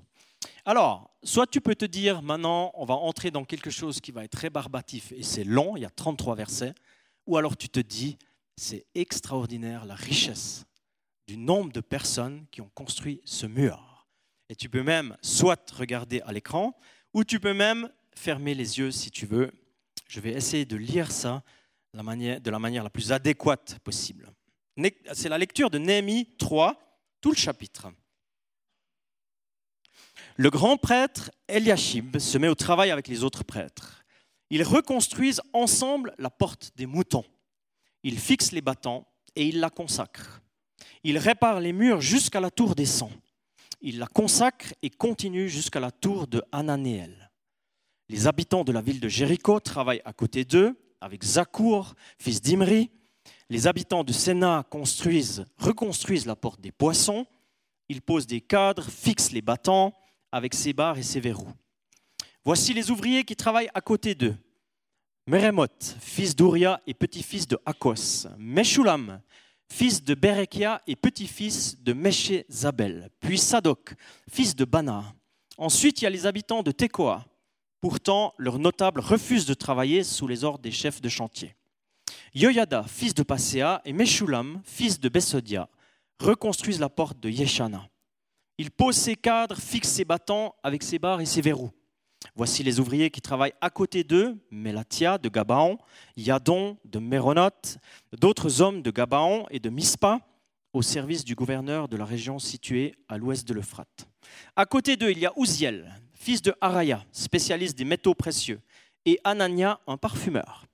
Alors, 0.64 1.12
soit 1.24 1.48
tu 1.48 1.62
peux 1.62 1.76
te 1.76 1.86
dire, 1.86 2.22
maintenant, 2.22 2.72
on 2.76 2.86
va 2.86 2.96
entrer 2.96 3.32
dans 3.32 3.44
quelque 3.44 3.70
chose 3.70 4.00
qui 4.00 4.12
va 4.12 4.24
être 4.24 4.32
très 4.32 4.50
barbatif 4.50 5.12
et 5.12 5.24
c'est 5.24 5.44
long, 5.44 5.76
il 5.76 5.82
y 5.82 5.86
a 5.86 5.90
33 5.90 6.36
versets, 6.36 6.74
ou 7.26 7.38
alors 7.38 7.58
tu 7.58 7.70
te 7.70 7.80
dis, 7.80 8.18
c'est 8.58 8.86
extraordinaire 8.96 9.86
la 9.86 9.96
richesse 9.96 10.66
du 11.28 11.38
nombre 11.38 11.72
de 11.72 11.82
personnes 11.82 12.46
qui 12.52 12.62
ont 12.62 12.70
construit 12.74 13.22
ce 13.26 13.46
mur. 13.46 14.08
Et 14.50 14.56
tu 14.56 14.70
peux 14.70 14.84
même 14.84 15.18
soit 15.22 15.72
regarder 15.72 16.22
à 16.22 16.32
l'écran, 16.32 16.78
ou 17.14 17.24
tu 17.24 17.40
peux 17.40 17.54
même 17.54 17.90
fermer 18.16 18.54
les 18.54 18.78
yeux 18.78 18.92
si 18.92 19.10
tu 19.10 19.26
veux. 19.26 19.52
Je 20.08 20.20
vais 20.20 20.32
essayer 20.32 20.66
de 20.66 20.76
lire 20.76 21.12
ça 21.12 21.44
de 21.94 22.52
la 22.52 22.60
manière 22.60 22.84
la 22.84 22.90
plus 22.90 23.12
adéquate 23.12 23.80
possible. 23.80 24.32
C'est 25.14 25.30
la 25.30 25.38
lecture 25.38 25.70
de 25.70 25.78
Néhémie 25.78 26.36
3, 26.38 26.78
tout 27.22 27.32
le 27.32 27.38
chapitre. 27.38 27.88
Le 30.38 30.50
grand 30.50 30.78
prêtre 30.78 31.32
Eliashib 31.48 32.20
se 32.20 32.38
met 32.38 32.50
au 32.50 32.56
travail 32.56 32.92
avec 32.92 33.08
les 33.08 33.24
autres 33.24 33.44
prêtres. 33.44 34.05
Ils 34.56 34.64
reconstruisent 34.64 35.42
ensemble 35.52 36.16
la 36.18 36.30
porte 36.30 36.72
des 36.78 36.86
moutons. 36.86 37.26
Ils 38.04 38.18
fixent 38.18 38.54
les 38.54 38.62
battants 38.62 39.06
et 39.36 39.46
ils 39.46 39.60
la 39.60 39.70
consacrent. 39.70 40.42
Ils 41.04 41.18
réparent 41.18 41.60
les 41.60 41.74
murs 41.74 42.00
jusqu'à 42.00 42.40
la 42.40 42.50
tour 42.50 42.74
des 42.74 42.86
sangs. 42.86 43.12
Ils 43.82 44.00
la 44.00 44.08
consacrent 44.08 44.74
et 44.82 44.90
continuent 44.90 45.50
jusqu'à 45.50 45.82
la 45.82 45.92
tour 45.92 46.26
de 46.26 46.42
Hananéel. 46.54 47.30
Les 48.08 48.28
habitants 48.28 48.64
de 48.64 48.72
la 48.72 48.80
ville 48.80 49.02
de 49.02 49.10
Jéricho 49.10 49.60
travaillent 49.60 50.02
à 50.06 50.14
côté 50.14 50.46
d'eux 50.46 50.80
avec 51.02 51.26
Zakour, 51.26 51.94
fils 52.18 52.42
d'Imri. 52.42 52.92
Les 53.50 53.68
habitants 53.68 54.06
de 54.06 54.14
Sénat 54.14 54.66
construisent, 54.70 55.44
reconstruisent 55.58 56.28
la 56.28 56.38
porte 56.38 56.62
des 56.62 56.72
poissons. 56.72 57.26
Ils 57.90 58.02
posent 58.02 58.26
des 58.26 58.40
cadres, 58.40 58.90
fixent 58.90 59.34
les 59.34 59.42
battants 59.42 59.92
avec 60.32 60.54
ses 60.54 60.72
barres 60.72 60.98
et 60.98 61.04
ses 61.04 61.20
verrous. 61.20 61.52
Voici 62.46 62.74
les 62.74 62.90
ouvriers 62.90 63.26
qui 63.26 63.36
travaillent 63.36 63.72
à 63.74 63.82
côté 63.82 64.16
d'eux. 64.16 64.38
Meremoth, 65.28 65.98
fils 66.00 66.36
d'Uria 66.36 66.80
et 66.86 66.94
petit-fils 66.94 67.48
de 67.48 67.58
Akos. 67.66 68.28
Meshulam, 68.38 69.22
fils 69.68 70.04
de 70.04 70.14
Berekia 70.14 70.84
et 70.86 70.96
petit-fils 70.96 71.82
de 71.82 71.96
Zabel. 72.52 73.10
Puis 73.20 73.40
Sadok, 73.40 73.96
fils 74.30 74.56
de 74.56 74.66
Bana. 74.66 75.04
Ensuite, 75.58 76.02
il 76.02 76.04
y 76.04 76.08
a 76.08 76.12
les 76.12 76.28
habitants 76.28 76.62
de 76.62 76.72
Tekoa. 76.72 77.26
Pourtant, 77.82 78.36
leurs 78.38 78.60
notables 78.60 79.02
refusent 79.02 79.48
de 79.48 79.56
travailler 79.56 80.04
sous 80.04 80.28
les 80.28 80.44
ordres 80.44 80.62
des 80.62 80.72
chefs 80.72 81.02
de 81.02 81.10
chantier. 81.10 81.56
Yoyada, 82.36 82.84
fils 82.84 83.16
de 83.16 83.24
Pasea, 83.24 83.82
et 83.84 83.94
Meshulam, 83.94 84.62
fils 84.64 85.00
de 85.00 85.10
Besodia, 85.10 85.70
reconstruisent 86.20 86.80
la 86.80 86.90
porte 86.90 87.20
de 87.20 87.32
Yeshana. 87.32 87.90
Il 88.60 88.70
pose 88.70 88.96
ses 88.96 89.16
cadres, 89.16 89.58
fixe 89.58 89.90
ses 89.90 90.06
battants 90.06 90.54
avec 90.62 90.84
ses 90.84 91.00
barres 91.00 91.22
et 91.22 91.26
ses 91.26 91.42
verrous. 91.42 91.72
Voici 92.36 92.64
les 92.64 92.80
ouvriers 92.80 93.10
qui 93.10 93.22
travaillent 93.22 93.54
à 93.62 93.70
côté 93.70 94.04
d'eux, 94.04 94.38
Melatia 94.52 95.18
de 95.18 95.30
Gabaon, 95.30 95.78
Yadon 96.18 96.78
de 96.86 97.00
Méronoth, 97.00 97.78
d'autres 98.18 98.62
hommes 98.62 98.82
de 98.82 98.92
Gabaon 98.92 99.46
et 99.52 99.60
de 99.60 99.70
Mispa, 99.70 100.20
au 100.74 100.82
service 100.82 101.24
du 101.24 101.36
gouverneur 101.36 101.88
de 101.88 101.96
la 101.96 102.06
région 102.06 102.40
située 102.40 102.96
à 103.08 103.18
l'ouest 103.18 103.48
de 103.48 103.54
l'Euphrate. 103.54 104.08
À 104.56 104.66
côté 104.66 104.98
d'eux, 104.98 105.12
il 105.12 105.20
y 105.20 105.26
a 105.26 105.32
Ouziel, 105.38 105.94
fils 106.14 106.42
de 106.42 106.54
Haraya, 106.60 107.06
spécialiste 107.12 107.78
des 107.78 107.86
métaux 107.86 108.14
précieux, 108.14 108.60
et 109.06 109.20
Anania, 109.24 109.80
un 109.88 109.98
parfumeur. 109.98 110.66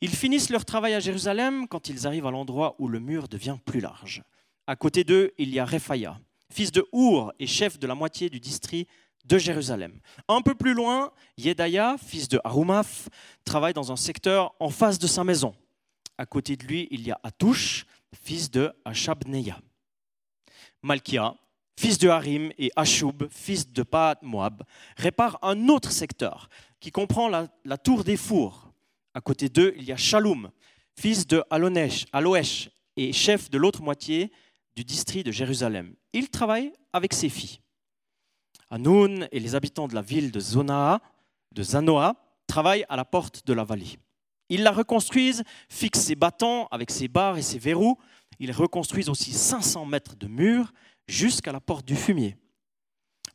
Ils 0.00 0.14
finissent 0.14 0.50
leur 0.50 0.64
travail 0.64 0.94
à 0.94 1.00
Jérusalem 1.00 1.68
quand 1.68 1.88
ils 1.88 2.06
arrivent 2.06 2.26
à 2.26 2.30
l'endroit 2.30 2.76
où 2.78 2.88
le 2.88 3.00
mur 3.00 3.28
devient 3.28 3.58
plus 3.64 3.80
large. 3.80 4.22
À 4.66 4.76
côté 4.76 5.04
d'eux, 5.04 5.32
il 5.38 5.50
y 5.50 5.58
a 5.58 5.64
Rephaya, 5.64 6.18
fils 6.50 6.72
de 6.72 6.86
Our 6.92 7.32
et 7.38 7.46
chef 7.46 7.78
de 7.78 7.86
la 7.86 7.94
moitié 7.94 8.30
du 8.30 8.40
district 8.40 8.88
de 9.24 9.38
Jérusalem. 9.38 10.00
Un 10.28 10.40
peu 10.40 10.54
plus 10.54 10.74
loin, 10.74 11.12
Yedaya, 11.36 11.96
fils 11.98 12.28
de 12.28 12.40
Harumaf, 12.44 13.08
travaille 13.44 13.72
dans 13.72 13.92
un 13.92 13.96
secteur 13.96 14.54
en 14.60 14.70
face 14.70 14.98
de 14.98 15.06
sa 15.06 15.24
maison. 15.24 15.54
À 16.18 16.26
côté 16.26 16.56
de 16.56 16.64
lui, 16.64 16.88
il 16.90 17.06
y 17.06 17.10
a 17.10 17.20
Atouch, 17.22 17.86
fils 18.14 18.50
de 18.50 18.72
Ashabneya. 18.84 19.58
Malkia, 20.82 21.34
fils 21.78 21.98
de 21.98 22.08
Harim, 22.08 22.52
et 22.58 22.70
Ashub, 22.76 23.24
fils 23.30 23.70
de 23.72 23.82
Paat 23.82 24.18
Moab, 24.22 24.62
réparent 24.96 25.38
un 25.42 25.68
autre 25.68 25.90
secteur 25.90 26.48
qui 26.80 26.90
comprend 26.90 27.28
la, 27.28 27.78
tour 27.78 28.04
des 28.04 28.16
fours. 28.16 28.72
À 29.14 29.20
côté 29.20 29.48
d'eux, 29.48 29.72
il 29.76 29.84
y 29.84 29.92
a 29.92 29.96
Shalom, 29.96 30.50
fils 30.98 31.26
de 31.26 31.42
Alonesh, 31.50 32.06
Aloesh, 32.12 32.70
et 32.96 33.12
chef 33.12 33.50
de 33.50 33.58
l'autre 33.58 33.82
moitié 33.82 34.30
du 34.74 34.84
district 34.84 35.26
de 35.26 35.32
Jérusalem. 35.32 35.94
Il 36.12 36.28
travaille 36.28 36.72
avec 36.92 37.12
ses 37.12 37.28
filles. 37.28 37.61
Hanoun 38.72 39.28
et 39.32 39.38
les 39.38 39.54
habitants 39.54 39.86
de 39.86 39.94
la 39.94 40.00
ville 40.00 40.32
de 40.32 40.40
Zonaa, 40.40 41.02
de 41.54 41.62
Zanoa, 41.62 42.16
travaillent 42.46 42.86
à 42.88 42.96
la 42.96 43.04
porte 43.04 43.46
de 43.46 43.52
la 43.52 43.64
vallée. 43.64 43.98
Ils 44.48 44.62
la 44.62 44.72
reconstruisent, 44.72 45.44
fixent 45.68 46.00
ses 46.00 46.14
bâtons 46.14 46.68
avec 46.70 46.90
ses 46.90 47.06
barres 47.06 47.36
et 47.36 47.42
ses 47.42 47.58
verrous. 47.58 47.98
Ils 48.38 48.50
reconstruisent 48.50 49.10
aussi 49.10 49.32
500 49.32 49.84
mètres 49.84 50.16
de 50.16 50.26
murs 50.26 50.72
jusqu'à 51.06 51.52
la 51.52 51.60
porte 51.60 51.86
du 51.86 51.94
fumier. 51.94 52.38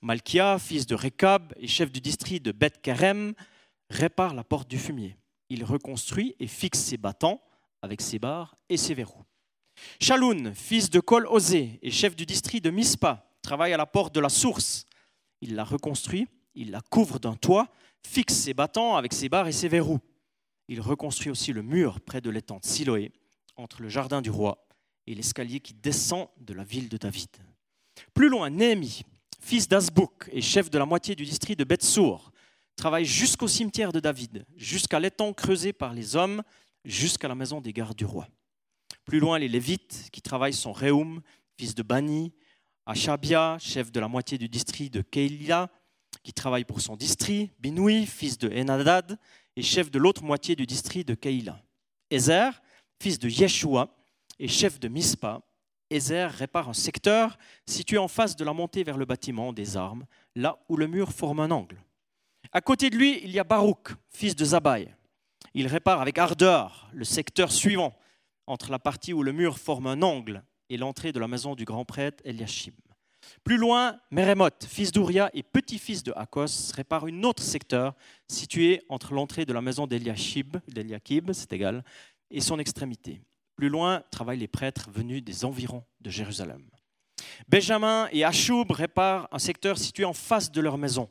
Malkia, 0.02 0.58
fils 0.58 0.88
de 0.88 0.96
Rekab 0.96 1.54
et 1.58 1.68
chef 1.68 1.92
du 1.92 2.02
district 2.02 2.44
de 2.44 2.52
Beth 2.52 2.82
Kerem, 2.82 3.34
répare 3.92 4.34
la 4.34 4.44
porte 4.44 4.68
du 4.68 4.80
fumier. 4.80 5.18
Il 5.50 5.64
reconstruit 5.64 6.36
et 6.40 6.48
fixe 6.48 6.80
ses 6.80 6.98
bâtons 6.98 7.40
avec 7.84 8.02
ses 8.02 8.18
barres 8.18 8.56
et 8.70 8.78
ses 8.78 8.96
verrous. 8.96 9.24
Shaloun, 10.02 10.56
fils 10.56 10.90
de 10.90 11.00
Kol 11.00 11.28
Osé 11.28 11.78
et 11.84 11.92
chef 11.92 12.16
du 12.16 12.26
district 12.26 12.66
de 12.66 12.72
Mispa, 12.72 13.30
travaille 13.44 13.74
à 13.74 13.78
la 13.78 13.86
porte 13.86 14.16
de 14.16 14.20
la 14.20 14.30
source. 14.30 14.87
Il 15.42 15.56
la 15.56 15.64
reconstruit, 15.64 16.28
il 16.56 16.72
la 16.72 16.82
couvre 16.82 17.20
d'un 17.20 17.36
toit, 17.36 17.68
fixe 18.06 18.34
ses 18.34 18.54
battants 18.54 18.96
avec 18.96 19.14
ses 19.14 19.30
barres 19.30 19.48
et 19.48 19.52
ses 19.52 19.68
verrous. 19.68 20.00
Il 20.68 20.82
reconstruit 20.82 21.32
aussi 21.32 21.54
le 21.54 21.62
mur 21.62 22.02
près 22.02 22.22
de 22.22 22.30
l'étang 22.30 22.60
de 22.60 22.66
Siloé, 22.66 23.12
entre 23.56 23.82
le 23.82 23.90
jardin 23.90 24.22
du 24.22 24.30
roi 24.30 24.68
et 25.06 25.16
l'escalier 25.16 25.60
qui 25.60 25.74
descend 25.74 26.28
de 26.38 26.54
la 26.54 26.64
ville 26.64 26.90
de 26.90 26.98
David. 26.98 27.30
Plus 28.14 28.30
loin, 28.30 28.50
Néhémie, 28.50 29.04
fils 29.40 29.68
d'Azbouk 29.68 30.30
et 30.32 30.42
chef 30.42 30.70
de 30.70 30.78
la 30.78 30.86
moitié 30.86 31.16
du 31.16 31.24
district 31.24 31.58
de 31.58 31.64
Bethsour, 31.64 32.32
travaille 32.76 33.06
jusqu'au 33.06 33.48
cimetière 33.48 33.92
de 33.92 34.00
David, 34.00 34.46
jusqu'à 34.56 35.00
l'étang 35.00 35.34
creusé 35.34 35.74
par 35.74 35.94
les 35.94 36.16
hommes, 36.16 36.44
jusqu'à 36.86 37.28
la 37.28 37.36
maison 37.36 37.62
des 37.62 37.74
gardes 37.74 37.98
du 37.98 38.06
roi. 38.06 38.28
Plus 39.06 39.20
loin, 39.20 39.40
les 39.40 39.48
Lévites 39.48 40.10
qui 40.12 40.22
travaillent 40.22 40.54
sont 40.54 40.74
Réum, 40.74 41.22
fils 41.58 41.74
de 41.74 41.84
Bani, 41.84 42.34
Achabia, 42.90 43.58
chef 43.60 43.92
de 43.92 44.00
la 44.00 44.08
moitié 44.08 44.38
du 44.38 44.48
district 44.48 44.94
de 44.94 45.02
Keilia, 45.02 45.70
qui 46.24 46.32
travaille 46.32 46.64
pour 46.64 46.80
son 46.80 46.96
district, 46.96 47.54
Binoui, 47.60 48.06
fils 48.06 48.38
de 48.38 48.50
Enadad, 48.50 49.20
et 49.58 49.62
chef 49.62 49.92
de 49.92 50.00
l'autre 50.00 50.24
moitié 50.24 50.56
du 50.56 50.66
district 50.66 51.06
de 51.06 51.14
Keila. 51.14 51.62
Ezer, 52.10 52.62
fils 53.02 53.20
de 53.20 53.28
Yeshua, 53.28 53.90
et 54.40 54.48
chef 54.48 54.80
de 54.80 54.88
Mispa. 54.88 55.42
Ezer 55.90 56.32
répare 56.32 56.70
un 56.70 56.74
secteur 56.74 57.38
situé 57.66 57.98
en 57.98 58.08
face 58.08 58.38
de 58.38 58.46
la 58.46 58.54
montée 58.54 58.86
vers 58.86 58.98
le 58.98 59.04
bâtiment 59.04 59.52
des 59.52 59.76
armes, 59.76 60.06
là 60.34 60.58
où 60.70 60.78
le 60.78 60.88
mur 60.88 61.12
forme 61.12 61.42
un 61.42 61.52
angle. 61.52 61.84
À 62.54 62.62
côté 62.62 62.90
de 62.90 62.96
lui, 62.96 63.20
il 63.22 63.32
y 63.32 63.40
a 63.40 63.44
Baruch, 63.44 63.98
fils 64.10 64.34
de 64.34 64.46
Zabai. 64.46 64.96
Il 65.54 65.68
répare 65.68 66.00
avec 66.00 66.18
ardeur 66.18 66.90
le 66.94 67.04
secteur 67.04 67.52
suivant, 67.52 67.98
entre 68.46 68.72
la 68.72 68.80
partie 68.80 69.12
où 69.12 69.24
le 69.24 69.34
mur 69.34 69.60
forme 69.60 69.88
un 69.88 70.02
angle 70.02 70.42
et 70.70 70.78
l'entrée 70.78 71.12
de 71.12 71.20
la 71.20 71.28
maison 71.28 71.56
du 71.56 71.66
grand 71.66 71.86
prêtre 71.86 72.22
Eliashim. 72.26 72.74
Plus 73.44 73.58
loin, 73.58 74.00
Meremoth, 74.12 74.66
fils 74.66 74.92
d'Uria 74.92 75.30
et 75.34 75.44
petit-fils 75.44 76.04
de 76.04 76.14
Akos, 76.16 76.72
répare 76.74 77.06
un 77.06 77.24
autre 77.24 77.44
secteur 77.44 77.96
situé 78.28 78.82
entre 78.90 79.14
l'entrée 79.14 79.46
de 79.46 79.54
la 79.54 79.62
maison 79.62 79.88
d'Eliashib, 79.88 80.58
c'est 81.34 81.54
égal, 81.54 81.84
et 82.30 82.42
son 82.42 82.60
extrémité. 82.60 83.22
Plus 83.56 83.70
loin 83.70 84.04
travaillent 84.12 84.40
les 84.40 84.48
prêtres 84.48 84.90
venus 84.92 85.24
des 85.24 85.46
environs 85.46 85.84
de 86.02 86.10
Jérusalem. 86.10 86.70
Benjamin 87.48 88.08
et 88.12 88.24
Achoub 88.24 88.66
réparent 88.70 89.28
un 89.32 89.40
secteur 89.40 89.78
situé 89.78 90.06
en 90.06 90.14
face 90.14 90.52
de 90.52 90.62
leur 90.62 90.78
maison. 90.78 91.10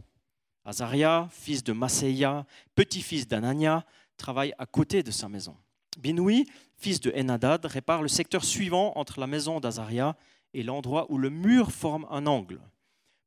Azaria, 0.64 1.28
fils 1.30 1.62
de 1.62 1.72
Maseia, 1.72 2.44
petit-fils 2.74 3.26
d'Anania, 3.26 3.84
travaille 4.16 4.54
à 4.58 4.66
côté 4.66 5.02
de 5.02 5.10
sa 5.10 5.28
maison. 5.28 5.56
Binoui, 5.96 6.46
fils 6.76 7.00
de 7.00 7.10
Enadad, 7.12 7.64
répare 7.64 8.02
le 8.02 8.08
secteur 8.08 8.44
suivant 8.44 8.92
entre 8.96 9.20
la 9.20 9.26
maison 9.26 9.60
d'Azaria 9.60 10.16
est 10.54 10.62
l'endroit 10.62 11.10
où 11.10 11.18
le 11.18 11.30
mur 11.30 11.72
forme 11.72 12.06
un 12.10 12.26
angle. 12.26 12.60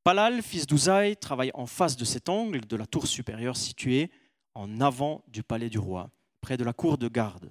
Palal, 0.03 0.41
fils 0.41 0.65
d'Uzaï, 0.65 1.17
travaille 1.17 1.51
en 1.53 1.65
face 1.65 1.97
de 1.97 2.05
cet 2.05 2.29
angle 2.29 2.61
de 2.61 2.75
la 2.75 2.85
tour 2.85 3.07
supérieure 3.07 3.57
située 3.57 4.11
en 4.55 4.81
avant 4.81 5.23
du 5.27 5.43
palais 5.43 5.69
du 5.69 5.77
roi, 5.77 6.09
près 6.41 6.57
de 6.57 6.63
la 6.63 6.73
cour 6.73 6.97
de 6.97 7.07
garde. 7.07 7.49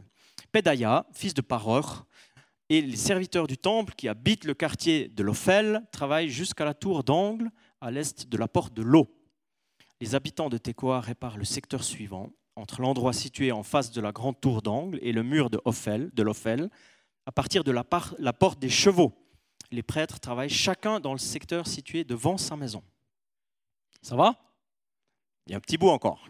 Pedaya, 0.51 1.07
fils 1.13 1.35
de 1.35 1.43
Paror, 1.43 2.07
et 2.69 2.81
les 2.81 2.97
serviteurs 2.97 3.47
du 3.47 3.57
temple 3.57 3.95
qui 3.97 4.09
habitent 4.09 4.45
le 4.45 4.55
quartier 4.55 5.09
de 5.09 5.23
l'Ophel 5.23 5.83
travaillent 5.93 6.29
jusqu'à 6.29 6.65
la 6.65 6.75
tour 6.75 7.03
d'angle 7.03 7.51
à 7.81 7.91
l'est 7.91 8.29
de 8.29 8.37
la 8.37 8.49
porte 8.49 8.75
de 8.75 8.83
l'eau. 8.83 9.09
Les 10.01 10.15
habitants 10.15 10.49
de 10.49 10.59
Tekoa 10.59 11.01
réparent 11.01 11.39
le 11.39 11.45
secteur 11.45 11.83
suivant, 11.83 12.31
entre 12.59 12.83
l'endroit 12.83 13.13
situé 13.13 13.53
en 13.53 13.63
face 13.63 13.91
de 13.93 14.01
la 14.01 14.13
grande 14.13 14.41
tour 14.41 14.63
d'angle 14.63 14.99
et 15.01 15.13
le 15.13 15.23
mur 15.23 15.49
de 15.49 16.23
l'Ophel, 16.23 16.71
à 17.25 17.33
partir 17.33 17.63
de 17.63 17.71
la, 17.71 17.85
porte 17.85 18.59
des 18.59 18.69
chevaux. 18.69 19.13
Les 19.71 19.83
prêtres 19.83 20.19
travaillent 20.19 20.49
chacun 20.49 20.99
dans 20.99 21.13
le 21.13 21.19
secteur 21.19 21.67
situé 21.67 22.05
devant 22.05 22.37
sa 22.37 22.57
maison. 22.57 22.83
Ça 24.03 24.17
va? 24.17 24.35
Il 25.47 25.53
y 25.53 25.55
a 25.55 25.59
un 25.59 25.61
petit 25.61 25.79
bout 25.79 25.91
encore. 25.91 26.27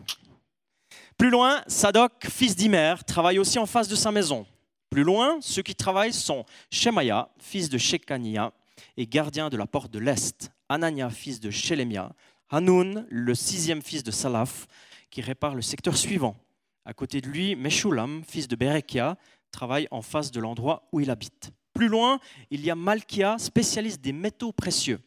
Plus 1.17 1.31
loin, 1.31 1.63
Sadok, 1.67 2.27
fils 2.29 2.55
d'Imer, 2.55 2.95
travaille 3.07 3.39
aussi 3.39 3.59
en 3.59 3.67
face 3.67 3.89
de 3.89 3.97
sa 3.97 4.13
maison. 4.13 4.47
Plus 4.91 5.05
loin, 5.05 5.39
ceux 5.41 5.63
qui 5.63 5.75
travaillent 5.75 6.13
sont 6.13 6.45
Shemaya, 6.71 7.31
fils 7.39 7.69
de 7.69 7.79
Shekania, 7.79 8.53
et 8.97 9.07
gardien 9.07 9.49
de 9.49 9.57
la 9.57 9.67
porte 9.67 9.91
de 9.91 9.99
l'Est, 9.99 10.51
Anania, 10.69 11.11
fils 11.11 11.41
de 11.41 11.51
Shelemia, 11.51 12.13
Hanoun, 12.51 13.07
le 13.11 13.35
sixième 13.35 13.83
fils 13.83 14.03
de 14.03 14.11
Salaf, 14.11 14.67
qui 15.11 15.21
répare 15.21 15.55
le 15.55 15.63
secteur 15.63 15.97
suivant. 15.97 16.37
À 16.85 16.95
côté 16.95 17.21
de 17.21 17.29
lui, 17.29 17.57
Meshulam, 17.57 18.23
fils 18.25 18.49
de 18.49 18.57
Berekia, 18.57 19.17
travaille 19.51 19.89
en 19.91 20.03
face 20.03 20.31
de 20.31 20.41
l'endroit 20.41 20.89
où 20.93 21.01
il 21.01 21.11
habite. 21.11 21.51
Plus 21.73 21.89
loin, 21.89 22.19
il 22.51 22.65
y 22.65 22.71
a 22.71 22.75
Malkia, 22.75 23.39
spécialiste 23.39 24.01
des 24.01 24.13
métaux 24.13 24.53
précieux. 24.53 25.01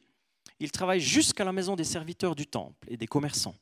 Il 0.59 0.71
travaille 0.71 0.99
jusqu'à 0.99 1.43
la 1.43 1.51
maison 1.51 1.75
des 1.75 1.83
serviteurs 1.83 2.35
du 2.35 2.45
temple 2.45 2.87
et 2.87 2.97
des 2.97 3.07
commerçants, 3.07 3.55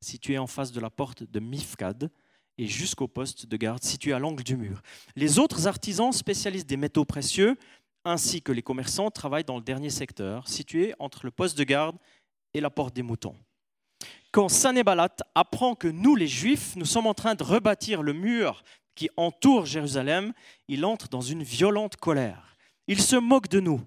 située 0.00 0.38
en 0.38 0.46
face 0.46 0.72
de 0.72 0.80
la 0.80 0.90
porte 0.90 1.22
de 1.22 1.40
Mifkad, 1.40 2.10
et 2.58 2.66
jusqu'au 2.66 3.08
poste 3.08 3.46
de 3.46 3.56
garde 3.56 3.82
situé 3.82 4.12
à 4.12 4.18
l'angle 4.18 4.44
du 4.44 4.56
mur. 4.56 4.82
Les 5.16 5.38
autres 5.38 5.66
artisans 5.66 6.12
spécialistes 6.12 6.68
des 6.68 6.76
métaux 6.76 7.04
précieux, 7.04 7.56
ainsi 8.04 8.42
que 8.42 8.52
les 8.52 8.62
commerçants, 8.62 9.10
travaillent 9.10 9.44
dans 9.44 9.56
le 9.56 9.62
dernier 9.62 9.90
secteur, 9.90 10.46
situé 10.48 10.94
entre 10.98 11.24
le 11.24 11.30
poste 11.30 11.58
de 11.58 11.64
garde 11.64 11.96
et 12.52 12.60
la 12.60 12.70
porte 12.70 12.94
des 12.94 13.02
moutons. 13.02 13.36
Quand 14.32 14.48
Sanébalat 14.48 15.14
apprend 15.34 15.74
que 15.74 15.88
nous, 15.88 16.16
les 16.16 16.26
Juifs, 16.26 16.74
nous 16.76 16.84
sommes 16.84 17.06
en 17.06 17.14
train 17.14 17.34
de 17.34 17.44
rebâtir 17.44 18.02
le 18.02 18.12
mur 18.12 18.64
qui 18.94 19.08
entoure 19.16 19.66
Jérusalem, 19.66 20.32
il 20.68 20.84
entre 20.84 21.08
dans 21.08 21.20
une 21.20 21.42
violente 21.42 21.96
colère. 21.96 22.56
Il 22.86 23.00
se 23.00 23.16
moque 23.16 23.48
de 23.48 23.60
nous. 23.60 23.80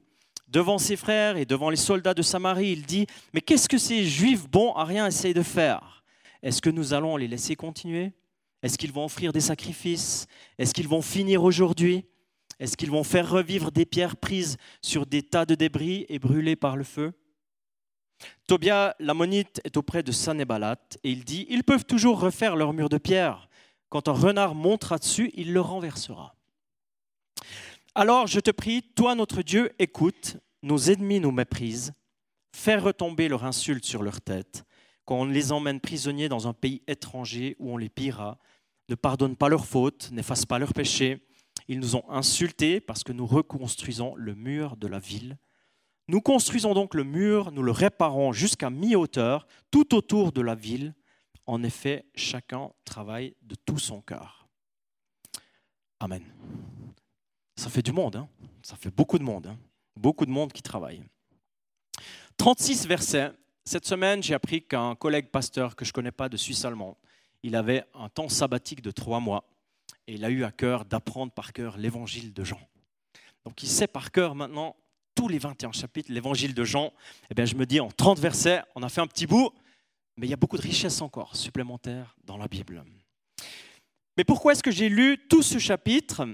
Devant 0.47 0.77
ses 0.77 0.95
frères 0.95 1.35
et 1.35 1.45
devant 1.45 1.69
les 1.69 1.75
soldats 1.75 2.13
de 2.13 2.21
Samarie, 2.21 2.71
il 2.71 2.85
dit, 2.85 3.07
mais 3.33 3.41
qu'est-ce 3.41 3.67
que 3.67 3.77
ces 3.77 4.05
Juifs 4.05 4.47
bons 4.49 4.71
à 4.73 4.85
rien 4.85 5.05
essayent 5.05 5.33
de 5.33 5.43
faire? 5.43 6.03
Est-ce 6.41 6.61
que 6.61 6.69
nous 6.69 6.93
allons 6.93 7.17
les 7.17 7.27
laisser 7.27 7.55
continuer? 7.55 8.13
Est-ce 8.63 8.77
qu'ils 8.77 8.91
vont 8.93 9.05
offrir 9.05 9.33
des 9.33 9.41
sacrifices? 9.41 10.27
Est-ce 10.57 10.73
qu'ils 10.73 10.87
vont 10.87 11.01
finir 11.01 11.43
aujourd'hui? 11.43 12.05
Est-ce 12.59 12.77
qu'ils 12.77 12.91
vont 12.91 13.03
faire 13.03 13.29
revivre 13.29 13.71
des 13.71 13.85
pierres 13.85 14.15
prises 14.15 14.57
sur 14.81 15.05
des 15.05 15.21
tas 15.21 15.45
de 15.45 15.55
débris 15.55 16.05
et 16.09 16.19
brûlées 16.19 16.55
par 16.55 16.75
le 16.75 16.83
feu? 16.83 17.13
Tobia 18.47 18.95
l'ammonite 18.99 19.61
est 19.63 19.77
auprès 19.77 20.03
de 20.03 20.11
Sanébalat 20.11 20.79
et 21.03 21.11
il 21.11 21.23
dit 21.23 21.45
Ils 21.49 21.63
peuvent 21.63 21.85
toujours 21.85 22.19
refaire 22.19 22.55
leur 22.55 22.73
mur 22.73 22.89
de 22.89 22.97
pierre. 22.97 23.49
Quand 23.89 24.07
un 24.07 24.13
renard 24.13 24.55
montera 24.55 24.97
dessus, 24.97 25.31
il 25.35 25.53
le 25.53 25.61
renversera. 25.61 26.35
Alors 27.95 28.27
je 28.27 28.39
te 28.39 28.51
prie, 28.51 28.83
toi 28.83 29.15
notre 29.15 29.41
Dieu, 29.41 29.71
écoute, 29.79 30.37
nos 30.61 30.77
ennemis 30.77 31.19
nous 31.19 31.31
méprisent, 31.31 31.93
fais 32.55 32.75
retomber 32.75 33.27
leur 33.27 33.45
insulte 33.45 33.85
sur 33.85 34.03
leur 34.03 34.21
tête 34.21 34.65
quand 35.07 35.21
on 35.21 35.25
les 35.25 35.53
emmène 35.53 35.79
prisonniers 35.79 36.27
dans 36.27 36.49
un 36.49 36.53
pays 36.53 36.81
étranger 36.85 37.55
où 37.59 37.71
on 37.71 37.77
les 37.77 37.87
pillera, 37.87 38.37
ne 38.89 38.95
pardonne 38.95 39.37
pas 39.37 39.47
leurs 39.47 39.65
fautes, 39.65 40.09
n'efface 40.11 40.45
pas 40.45 40.59
leurs 40.59 40.73
péchés. 40.73 41.25
Ils 41.69 41.79
nous 41.79 41.95
ont 41.95 42.03
insultés 42.09 42.81
parce 42.81 43.05
que 43.05 43.13
nous 43.13 43.25
reconstruisons 43.25 44.15
le 44.15 44.35
mur 44.35 44.75
de 44.75 44.85
la 44.85 44.99
ville. 44.99 45.37
Nous 46.07 46.21
construisons 46.21 46.73
donc 46.73 46.93
le 46.93 47.03
mur, 47.03 47.51
nous 47.51 47.63
le 47.63 47.71
réparons 47.71 48.31
jusqu'à 48.31 48.69
mi-hauteur, 48.69 49.45
tout 49.71 49.93
autour 49.93 50.31
de 50.31 50.41
la 50.41 50.55
ville. 50.55 50.95
En 51.45 51.63
effet, 51.63 52.05
chacun 52.15 52.71
travaille 52.85 53.35
de 53.41 53.55
tout 53.55 53.79
son 53.79 54.01
cœur. 54.01 54.47
Amen. 55.99 56.23
Ça 57.55 57.69
fait 57.69 57.81
du 57.81 57.91
monde, 57.91 58.15
hein 58.15 58.29
ça 58.61 58.75
fait 58.75 58.91
beaucoup 58.91 59.17
de 59.17 59.23
monde, 59.23 59.47
hein 59.47 59.57
beaucoup 59.95 60.25
de 60.25 60.31
monde 60.31 60.53
qui 60.53 60.61
travaille. 60.61 61.01
36 62.37 62.87
versets 62.87 63.31
cette 63.67 63.85
semaine, 63.85 64.23
j'ai 64.23 64.33
appris 64.33 64.61
qu'un 64.61 64.95
collègue 64.95 65.27
pasteur 65.27 65.75
que 65.75 65.83
je 65.83 65.89
ne 65.89 65.93
connais 65.93 66.11
pas 66.11 66.29
de 66.29 66.37
Suisse 66.37 66.63
allemande, 66.63 66.95
il 67.43 67.53
avait 67.53 67.83
un 67.93 68.07
temps 68.07 68.29
sabbatique 68.29 68.81
de 68.81 68.91
trois 68.91 69.19
mois 69.19 69.43
et 70.07 70.13
il 70.13 70.23
a 70.23 70.29
eu 70.29 70.45
à 70.45 70.51
cœur 70.51 70.85
d'apprendre 70.85 71.33
par 71.33 71.51
cœur 71.51 71.77
l'évangile 71.77 72.31
de 72.33 72.45
Jean. 72.45 72.61
Donc 73.43 73.61
il 73.63 73.67
sait 73.67 73.87
par 73.87 74.11
cœur 74.11 74.35
maintenant 74.35 74.77
tous 75.17 75.27
les 75.27 75.39
21 75.39 75.71
chapitres, 75.71 76.11
l'évangile 76.11 76.53
de 76.53 76.63
Jean. 76.63 76.93
Eh 77.31 77.33
bien, 77.33 77.45
je 77.45 77.55
me 77.55 77.65
dis 77.65 77.79
en 77.79 77.89
30 77.89 78.19
versets, 78.19 78.61
on 78.75 78.83
a 78.83 78.89
fait 78.89 79.01
un 79.01 79.07
petit 79.07 79.25
bout, 79.25 79.49
mais 80.15 80.27
il 80.27 80.29
y 80.29 80.33
a 80.33 80.37
beaucoup 80.37 80.57
de 80.57 80.61
richesses 80.61 81.01
encore 81.01 81.35
supplémentaires 81.35 82.15
dans 82.23 82.37
la 82.37 82.47
Bible. 82.47 82.85
Mais 84.15 84.23
pourquoi 84.23 84.51
est-ce 84.51 84.61
que 84.61 84.69
j'ai 84.69 84.89
lu 84.89 85.17
tout 85.27 85.41
ce 85.41 85.57
chapitre? 85.57 86.27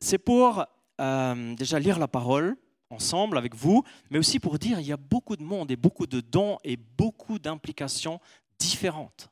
C'est 0.00 0.18
pour 0.18 0.66
euh, 1.00 1.54
déjà 1.54 1.78
lire 1.78 1.98
la 1.98 2.08
parole, 2.08 2.58
ensemble 2.90 3.38
avec 3.38 3.54
vous, 3.54 3.82
mais 4.10 4.18
aussi 4.18 4.38
pour 4.38 4.58
dire 4.58 4.80
il 4.80 4.86
y 4.86 4.92
a 4.92 4.98
beaucoup 4.98 5.36
de 5.36 5.42
monde 5.42 5.70
et 5.70 5.76
beaucoup 5.76 6.06
de 6.06 6.20
dons 6.20 6.58
et 6.62 6.76
beaucoup 6.76 7.38
d'implications 7.38 8.20
différentes. 8.58 9.30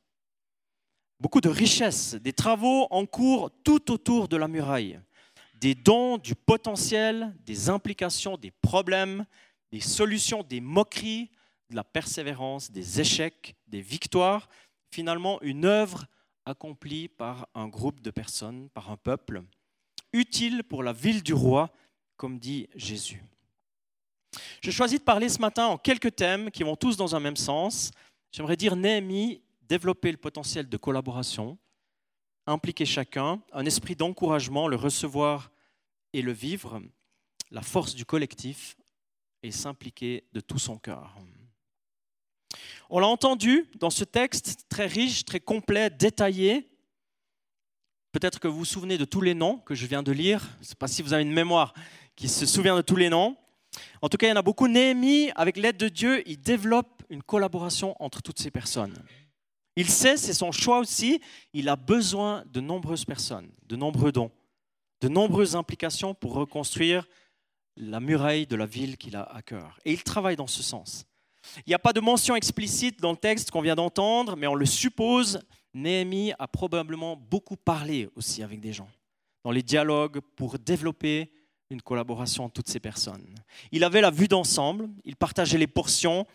Beaucoup 1.21 1.43
de 1.43 1.51
richesses, 1.51 2.15
des 2.15 2.33
travaux 2.33 2.87
en 2.91 3.05
cours 3.05 3.51
tout 3.65 3.93
autour 3.93 4.29
de 4.29 4.39
la 4.39 4.49
muraille, 4.49 4.99
des 5.65 5.75
dons, 5.75 6.19
du 6.19 6.35
potentiel, 6.35 7.35
des 7.47 7.71
implications, 7.71 8.37
des 8.37 8.51
problèmes, 8.51 9.25
des 9.73 9.81
solutions, 9.81 10.43
des 10.43 10.61
moqueries, 10.61 11.31
de 11.71 11.77
la 11.77 11.83
persévérance, 11.83 12.71
des 12.71 13.01
échecs, 13.01 13.57
des 13.67 13.81
victoires, 13.81 14.51
finalement 14.91 15.41
une 15.41 15.65
œuvre 15.65 16.05
accomplie 16.45 17.09
par 17.09 17.49
un 17.55 17.67
groupe 17.67 18.03
de 18.03 18.11
personnes, 18.11 18.69
par 18.75 18.91
un 18.91 18.99
peuple, 18.99 19.43
utile 20.13 20.65
pour 20.65 20.83
la 20.83 20.93
ville 20.93 21.23
du 21.23 21.33
roi, 21.33 21.71
comme 22.19 22.39
dit 22.39 22.69
Jésus. 22.75 23.25
Je 24.61 24.71
choisis 24.71 24.99
de 24.99 25.05
parler 25.05 25.31
ce 25.31 25.41
matin 25.41 25.69
en 25.69 25.79
quelques 25.79 26.15
thèmes 26.15 26.51
qui 26.51 26.63
vont 26.63 26.77
tous 26.77 26.99
dans 26.99 27.17
un 27.17 27.21
même 27.21 27.37
sens. 27.37 27.91
J'aimerais 28.33 28.59
dire 28.59 28.77
Néhémie, 28.77 29.41
développer 29.63 30.13
le 30.13 30.19
potentiel 30.19 30.69
de 30.69 30.77
collaboration, 30.77 31.57
impliquer 32.47 32.85
chacun, 32.85 33.41
un 33.51 33.65
esprit 33.65 33.97
d'encouragement, 33.97 34.69
le 34.69 34.77
recevoir 34.77 35.51
et 36.15 36.23
le 36.23 36.33
vivre, 36.33 36.81
la 37.51 37.61
force 37.61 37.95
du 37.95 38.07
collectif 38.07 38.77
et 39.43 39.51
s'impliquer 39.51 40.25
de 40.33 40.41
tout 40.41 40.59
son 40.59 40.79
cœur. 40.79 41.15
On 42.89 43.01
l'a 43.01 43.09
entendu 43.09 43.69
dans 43.79 43.91
ce 43.91 44.05
texte 44.05 44.65
très 44.69 44.87
riche, 44.87 45.25
très 45.25 45.41
complet, 45.41 45.91
détaillé. 45.91 46.71
Peut-être 48.13 48.39
que 48.39 48.47
vous 48.47 48.59
vous 48.59 48.65
souvenez 48.65 48.97
de 48.97 49.05
tous 49.05 49.21
les 49.21 49.35
noms 49.35 49.59
que 49.59 49.75
je 49.75 49.87
viens 49.87 50.05
de 50.05 50.13
lire. 50.13 50.41
Je 50.57 50.61
ne 50.61 50.65
sais 50.67 50.75
pas 50.77 50.87
si 50.87 51.03
vous 51.03 51.13
avez 51.13 51.25
une 51.25 51.33
mémoire 51.33 51.75
qui 52.15 52.29
se 52.29 52.47
souvient 52.47 52.77
de 52.77 52.83
tous 52.83 52.97
les 52.97 53.11
noms. 53.11 53.37
En 54.01 54.09
tout 54.09 54.17
cas, 54.17 54.29
il 54.29 54.31
y 54.31 54.33
en 54.33 54.37
a 54.37 54.43
beaucoup. 54.43 54.69
Néhémie, 54.69 55.33
avec 55.35 55.57
l'aide 55.57 55.77
de 55.77 55.89
Dieu, 55.89 56.23
il 56.29 56.41
développe 56.41 57.03
une 57.11 57.25
collaboration 57.25 57.97
entre 57.99 58.23
toutes 58.23 58.39
ces 58.39 58.53
personnes. 58.53 58.95
Il 59.75 59.91
sait, 59.91 60.17
c'est 60.17 60.33
son 60.33 60.53
choix 60.53 60.79
aussi, 60.79 61.21
il 61.53 61.69
a 61.69 61.75
besoin 61.75 62.45
de 62.47 62.61
nombreuses 62.61 63.05
personnes, 63.05 63.51
de 63.67 63.75
nombreux 63.75 64.13
dons, 64.13 64.31
de 65.05 65.09
nombreuses 65.11 65.55
implications 65.55 66.15
pour 66.15 66.33
reconstruire 66.33 67.07
la 67.77 68.01
muraille 68.01 68.47
de 68.47 68.57
la 68.57 68.65
ville 68.65 68.97
qu'il 68.97 69.17
a 69.17 69.25
à 69.25 69.43
cœur. 69.43 69.79
Et 69.85 69.93
il 69.93 70.03
travaille 70.03 70.37
dans 70.37 70.47
ce 70.47 70.63
sens. 70.63 71.05
Il 71.59 71.69
n'y 71.69 71.75
a 71.75 71.79
pas 71.79 71.93
de 71.93 72.01
mention 72.01 72.37
explicite 72.37 73.01
dans 73.01 73.11
le 73.11 73.19
texte 73.19 73.51
qu'on 73.51 73.61
vient 73.61 73.75
d'entendre, 73.75 74.35
mais 74.35 74.47
on 74.47 74.55
le 74.55 74.65
suppose. 74.65 75.41
Néhémie 75.75 76.33
a 76.39 76.49
probablement 76.49 77.17
beaucoup 77.17 77.57
parlé 77.57 78.09
aussi 78.17 78.43
avec 78.43 78.61
des 78.61 78.73
gens, 78.73 78.89
dans 79.43 79.51
les 79.51 79.63
dialogues 79.63 80.21
pour 80.37 80.59
développer 80.59 81.31
une 81.69 81.83
collaboration 81.83 82.45
entre 82.45 82.55
toutes 82.55 82.71
ces 82.71 82.81
personnes. 82.81 83.27
Il 83.73 83.85
avait 83.85 84.01
la 84.01 84.11
vue 84.11 84.29
d'ensemble, 84.29 84.89
il 85.05 85.17
partageait 85.17 85.59
les 85.59 85.67
portions, 85.67 86.27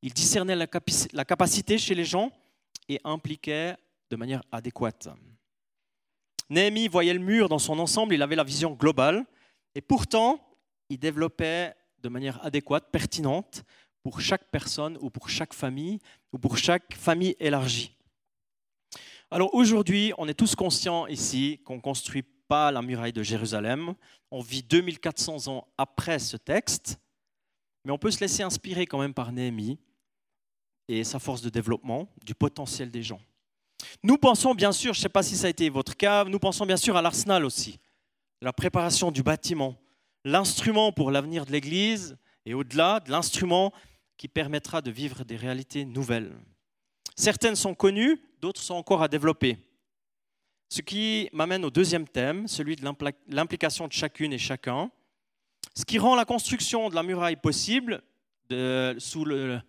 il 0.00 0.12
discernait 0.12 0.54
la, 0.54 1.24
capacité 1.24 1.76
chez 1.76 1.96
les 1.96 2.04
gens 2.04 2.30
et 2.88 3.00
impliquait 3.02 3.74
de 4.10 4.16
manière 4.16 4.42
adéquate. 4.52 5.08
Néhémie 6.52 6.88
voyait 6.88 7.14
le 7.14 7.18
mur 7.18 7.48
dans 7.48 7.58
son 7.58 7.78
ensemble, 7.78 8.14
il 8.14 8.22
avait 8.22 8.36
la 8.36 8.44
vision 8.44 8.72
globale, 8.72 9.24
et 9.74 9.80
pourtant, 9.80 10.38
il 10.88 10.98
développait 10.98 11.74
de 12.00 12.08
manière 12.08 12.44
adéquate, 12.44 12.90
pertinente, 12.92 13.64
pour 14.02 14.20
chaque 14.20 14.50
personne 14.50 14.98
ou 15.00 15.10
pour 15.10 15.28
chaque 15.28 15.54
famille 15.54 15.98
ou 16.32 16.38
pour 16.38 16.56
chaque 16.56 16.94
famille 16.94 17.36
élargie. 17.38 17.96
Alors 19.30 19.54
aujourd'hui, 19.54 20.12
on 20.18 20.28
est 20.28 20.34
tous 20.34 20.54
conscients 20.54 21.06
ici 21.06 21.60
qu'on 21.64 21.80
construit 21.80 22.24
la 22.70 22.82
muraille 22.82 23.12
de 23.12 23.22
Jérusalem. 23.22 23.94
On 24.30 24.40
vit 24.40 24.62
2400 24.62 25.48
ans 25.48 25.66
après 25.78 26.18
ce 26.18 26.36
texte. 26.36 26.98
mais 27.84 27.90
on 27.90 27.98
peut 27.98 28.10
se 28.12 28.20
laisser 28.20 28.42
inspirer 28.44 28.86
quand 28.86 29.00
même 29.00 29.14
par 29.14 29.32
Néhémie 29.32 29.78
et 30.86 31.02
sa 31.02 31.18
force 31.18 31.42
de 31.42 31.50
développement, 31.50 32.08
du 32.24 32.34
potentiel 32.34 32.90
des 32.90 33.02
gens. 33.02 33.20
Nous 34.02 34.18
pensons 34.18 34.54
bien 34.54 34.72
sûr, 34.72 34.94
je 34.94 34.98
ne 34.98 35.02
sais 35.02 35.08
pas 35.08 35.22
si 35.22 35.36
ça 35.36 35.46
a 35.46 35.50
été 35.50 35.68
votre 35.68 35.96
cas, 35.96 36.24
nous 36.24 36.38
pensons 36.38 36.66
bien 36.66 36.76
sûr 36.76 36.96
à 36.96 37.02
l'arsenal 37.02 37.44
aussi, 37.44 37.78
la 38.40 38.52
préparation 38.52 39.10
du 39.10 39.22
bâtiment, 39.22 39.76
l'instrument 40.24 40.92
pour 40.92 41.10
l'avenir 41.10 41.46
de 41.46 41.52
l'Église 41.52 42.16
et 42.46 42.54
au-delà 42.54 43.00
de 43.00 43.10
l'instrument 43.10 43.72
qui 44.16 44.28
permettra 44.28 44.82
de 44.82 44.90
vivre 44.90 45.24
des 45.24 45.36
réalités 45.36 45.84
nouvelles. 45.84 46.32
Certaines 47.16 47.56
sont 47.56 47.74
connues, 47.74 48.20
d'autres 48.40 48.60
sont 48.60 48.74
encore 48.74 49.02
à 49.02 49.08
développer. 49.08 49.58
Ce 50.68 50.80
qui 50.80 51.28
m'amène 51.32 51.64
au 51.64 51.70
deuxième 51.70 52.08
thème, 52.08 52.48
celui 52.48 52.76
de 52.76 52.84
l'implication 53.28 53.86
de 53.88 53.92
chacune 53.92 54.32
et 54.32 54.38
chacun. 54.38 54.90
Ce 55.74 55.84
qui 55.84 55.98
rend 55.98 56.14
la 56.14 56.24
construction 56.24 56.88
de 56.88 56.94
la 56.94 57.02
muraille 57.02 57.36
possible 57.36 58.02
sous, 58.98 59.24
le, 59.24 59.60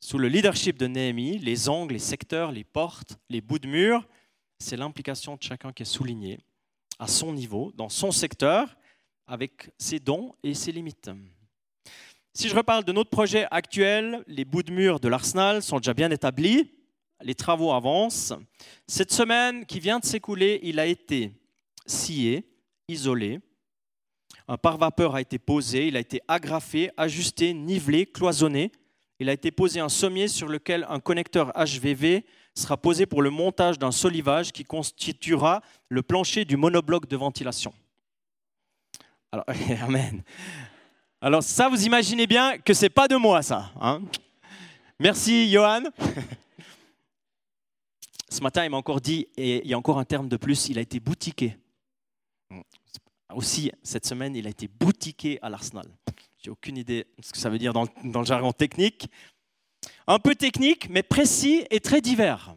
sous 0.00 0.18
le 0.18 0.28
leadership 0.28 0.78
de 0.78 0.86
Néhémie, 0.86 1.38
les 1.38 1.68
angles, 1.68 1.92
les 1.92 2.00
secteurs, 2.00 2.52
les 2.52 2.64
portes, 2.64 3.18
les 3.28 3.42
bouts 3.42 3.58
de 3.58 3.68
mur, 3.68 4.08
c'est 4.58 4.76
l'implication 4.76 5.36
de 5.36 5.42
chacun 5.42 5.72
qui 5.72 5.82
est 5.82 5.86
soulignée 5.86 6.38
à 6.98 7.06
son 7.06 7.32
niveau, 7.32 7.72
dans 7.76 7.88
son 7.88 8.10
secteur, 8.10 8.76
avec 9.26 9.70
ses 9.78 10.00
dons 10.00 10.34
et 10.42 10.54
ses 10.54 10.72
limites. 10.72 11.10
Si 12.32 12.48
je 12.48 12.56
reparle 12.56 12.84
de 12.84 12.92
notre 12.92 13.10
projet 13.10 13.46
actuel, 13.50 14.24
les 14.26 14.44
bouts 14.44 14.62
de 14.62 14.72
mur 14.72 15.00
de 15.00 15.08
l'Arsenal 15.08 15.62
sont 15.62 15.78
déjà 15.78 15.94
bien 15.94 16.10
établis, 16.10 16.72
les 17.22 17.34
travaux 17.34 17.72
avancent. 17.72 18.32
Cette 18.86 19.12
semaine 19.12 19.66
qui 19.66 19.80
vient 19.80 19.98
de 19.98 20.04
s'écouler, 20.04 20.60
il 20.62 20.78
a 20.78 20.86
été 20.86 21.32
scié, 21.86 22.46
isolé. 22.88 23.40
Un 24.48 24.56
pare-vapeur 24.56 25.14
a 25.14 25.20
été 25.20 25.38
posé, 25.38 25.88
il 25.88 25.96
a 25.96 26.00
été 26.00 26.20
agrafé, 26.26 26.90
ajusté, 26.96 27.52
nivelé, 27.52 28.06
cloisonné. 28.06 28.72
Il 29.20 29.28
a 29.28 29.34
été 29.34 29.50
posé 29.50 29.80
un 29.80 29.90
sommier 29.90 30.28
sur 30.28 30.48
lequel 30.48 30.86
un 30.88 30.98
connecteur 30.98 31.52
HVV 31.54 32.24
sera 32.54 32.78
posé 32.78 33.04
pour 33.04 33.20
le 33.20 33.28
montage 33.28 33.78
d'un 33.78 33.92
solivage 33.92 34.50
qui 34.50 34.64
constituera 34.64 35.60
le 35.90 36.02
plancher 36.02 36.46
du 36.46 36.56
monobloc 36.56 37.06
de 37.06 37.18
ventilation. 37.18 37.74
Alors, 39.30 39.44
amen. 39.82 40.22
Alors 41.20 41.42
ça, 41.42 41.68
vous 41.68 41.84
imaginez 41.84 42.26
bien 42.26 42.56
que 42.58 42.72
c'est 42.72 42.88
pas 42.88 43.08
de 43.08 43.16
moi 43.16 43.42
ça. 43.42 43.70
Hein 43.78 44.00
Merci 44.98 45.50
Johan. 45.50 45.82
Ce 48.30 48.42
matin, 48.42 48.64
il 48.64 48.70
m'a 48.70 48.78
encore 48.78 49.02
dit, 49.02 49.28
et 49.36 49.60
il 49.62 49.68
y 49.68 49.74
a 49.74 49.78
encore 49.78 49.98
un 49.98 50.04
terme 50.04 50.28
de 50.28 50.38
plus, 50.38 50.68
il 50.68 50.78
a 50.78 50.80
été 50.80 50.98
boutiqué. 50.98 51.58
Aussi, 53.34 53.70
cette 53.82 54.06
semaine, 54.06 54.34
il 54.34 54.46
a 54.46 54.50
été 54.50 54.68
boutiqué 54.68 55.38
à 55.42 55.50
l'Arsenal. 55.50 55.86
J'ai 56.42 56.50
aucune 56.50 56.78
idée 56.78 57.06
de 57.18 57.22
ce 57.22 57.32
que 57.32 57.38
ça 57.38 57.50
veut 57.50 57.58
dire 57.58 57.74
dans, 57.74 57.84
le 58.02 58.24
jargon 58.24 58.50
technique. 58.52 59.10
Un 60.06 60.18
peu 60.18 60.34
technique, 60.34 60.88
mais 60.88 61.02
précis 61.02 61.66
et 61.70 61.80
très 61.80 62.00
divers. 62.00 62.54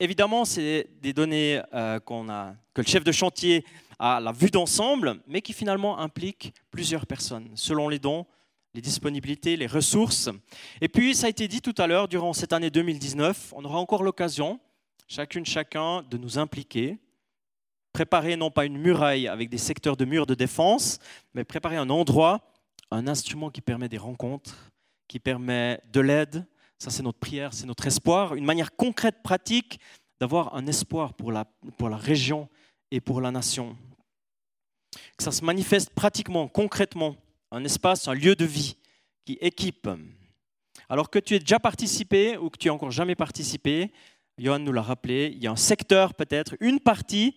Évidemment, 0.00 0.44
c'est 0.44 0.90
des 1.00 1.12
données 1.12 1.62
euh, 1.72 2.00
que 2.00 2.80
le 2.80 2.86
chef 2.86 3.04
de 3.04 3.12
chantier 3.12 3.64
a 4.00 4.18
la 4.18 4.32
vue 4.32 4.50
d'ensemble, 4.50 5.20
mais 5.28 5.40
qui 5.40 5.52
finalement 5.52 6.00
impliquent 6.00 6.52
plusieurs 6.72 7.06
personnes, 7.06 7.48
selon 7.54 7.88
les 7.88 8.00
dons, 8.00 8.26
les 8.74 8.80
disponibilités, 8.80 9.56
les 9.56 9.68
ressources. 9.68 10.28
Et 10.80 10.88
puis, 10.88 11.14
ça 11.14 11.28
a 11.28 11.30
été 11.30 11.46
dit 11.46 11.62
tout 11.62 11.76
à 11.78 11.86
l'heure, 11.86 12.08
durant 12.08 12.32
cette 12.32 12.52
année 12.52 12.70
2019, 12.70 13.52
on 13.54 13.64
aura 13.64 13.78
encore 13.78 14.02
l'occasion, 14.02 14.58
chacune, 15.06 15.46
chacun, 15.46 16.02
de 16.10 16.18
nous 16.18 16.40
impliquer, 16.40 16.98
préparer 17.92 18.34
non 18.34 18.50
pas 18.50 18.64
une 18.64 18.78
muraille 18.78 19.28
avec 19.28 19.48
des 19.48 19.58
secteurs 19.58 19.96
de 19.96 20.04
murs 20.04 20.26
de 20.26 20.34
défense, 20.34 20.98
mais 21.34 21.44
préparer 21.44 21.76
un 21.76 21.88
endroit, 21.88 22.52
un 22.90 23.06
instrument 23.08 23.50
qui 23.50 23.60
permet 23.60 23.88
des 23.88 23.98
rencontres, 23.98 24.70
qui 25.08 25.18
permet 25.18 25.80
de 25.92 26.00
l'aide. 26.00 26.46
Ça, 26.78 26.90
c'est 26.90 27.02
notre 27.02 27.18
prière, 27.18 27.52
c'est 27.52 27.66
notre 27.66 27.86
espoir, 27.86 28.34
une 28.34 28.44
manière 28.44 28.74
concrète, 28.76 29.22
pratique 29.22 29.80
d'avoir 30.20 30.54
un 30.54 30.66
espoir 30.66 31.14
pour 31.14 31.32
la, 31.32 31.44
pour 31.76 31.88
la 31.88 31.96
région 31.96 32.48
et 32.90 33.00
pour 33.00 33.20
la 33.20 33.30
nation. 33.30 33.76
Que 35.16 35.24
ça 35.24 35.32
se 35.32 35.44
manifeste 35.44 35.90
pratiquement, 35.90 36.48
concrètement, 36.48 37.16
un 37.50 37.64
espace, 37.64 38.08
un 38.08 38.14
lieu 38.14 38.34
de 38.34 38.44
vie 38.44 38.76
qui 39.24 39.38
équipe. 39.40 39.88
Alors 40.88 41.10
que 41.10 41.18
tu 41.18 41.34
aies 41.34 41.38
déjà 41.38 41.58
participé 41.58 42.36
ou 42.36 42.50
que 42.50 42.58
tu 42.58 42.68
n'as 42.68 42.74
encore 42.74 42.90
jamais 42.90 43.14
participé, 43.14 43.92
Johan 44.38 44.58
nous 44.58 44.72
l'a 44.72 44.82
rappelé, 44.82 45.32
il 45.34 45.42
y 45.42 45.46
a 45.46 45.50
un 45.50 45.56
secteur 45.56 46.14
peut-être, 46.14 46.54
une 46.60 46.80
partie 46.80 47.36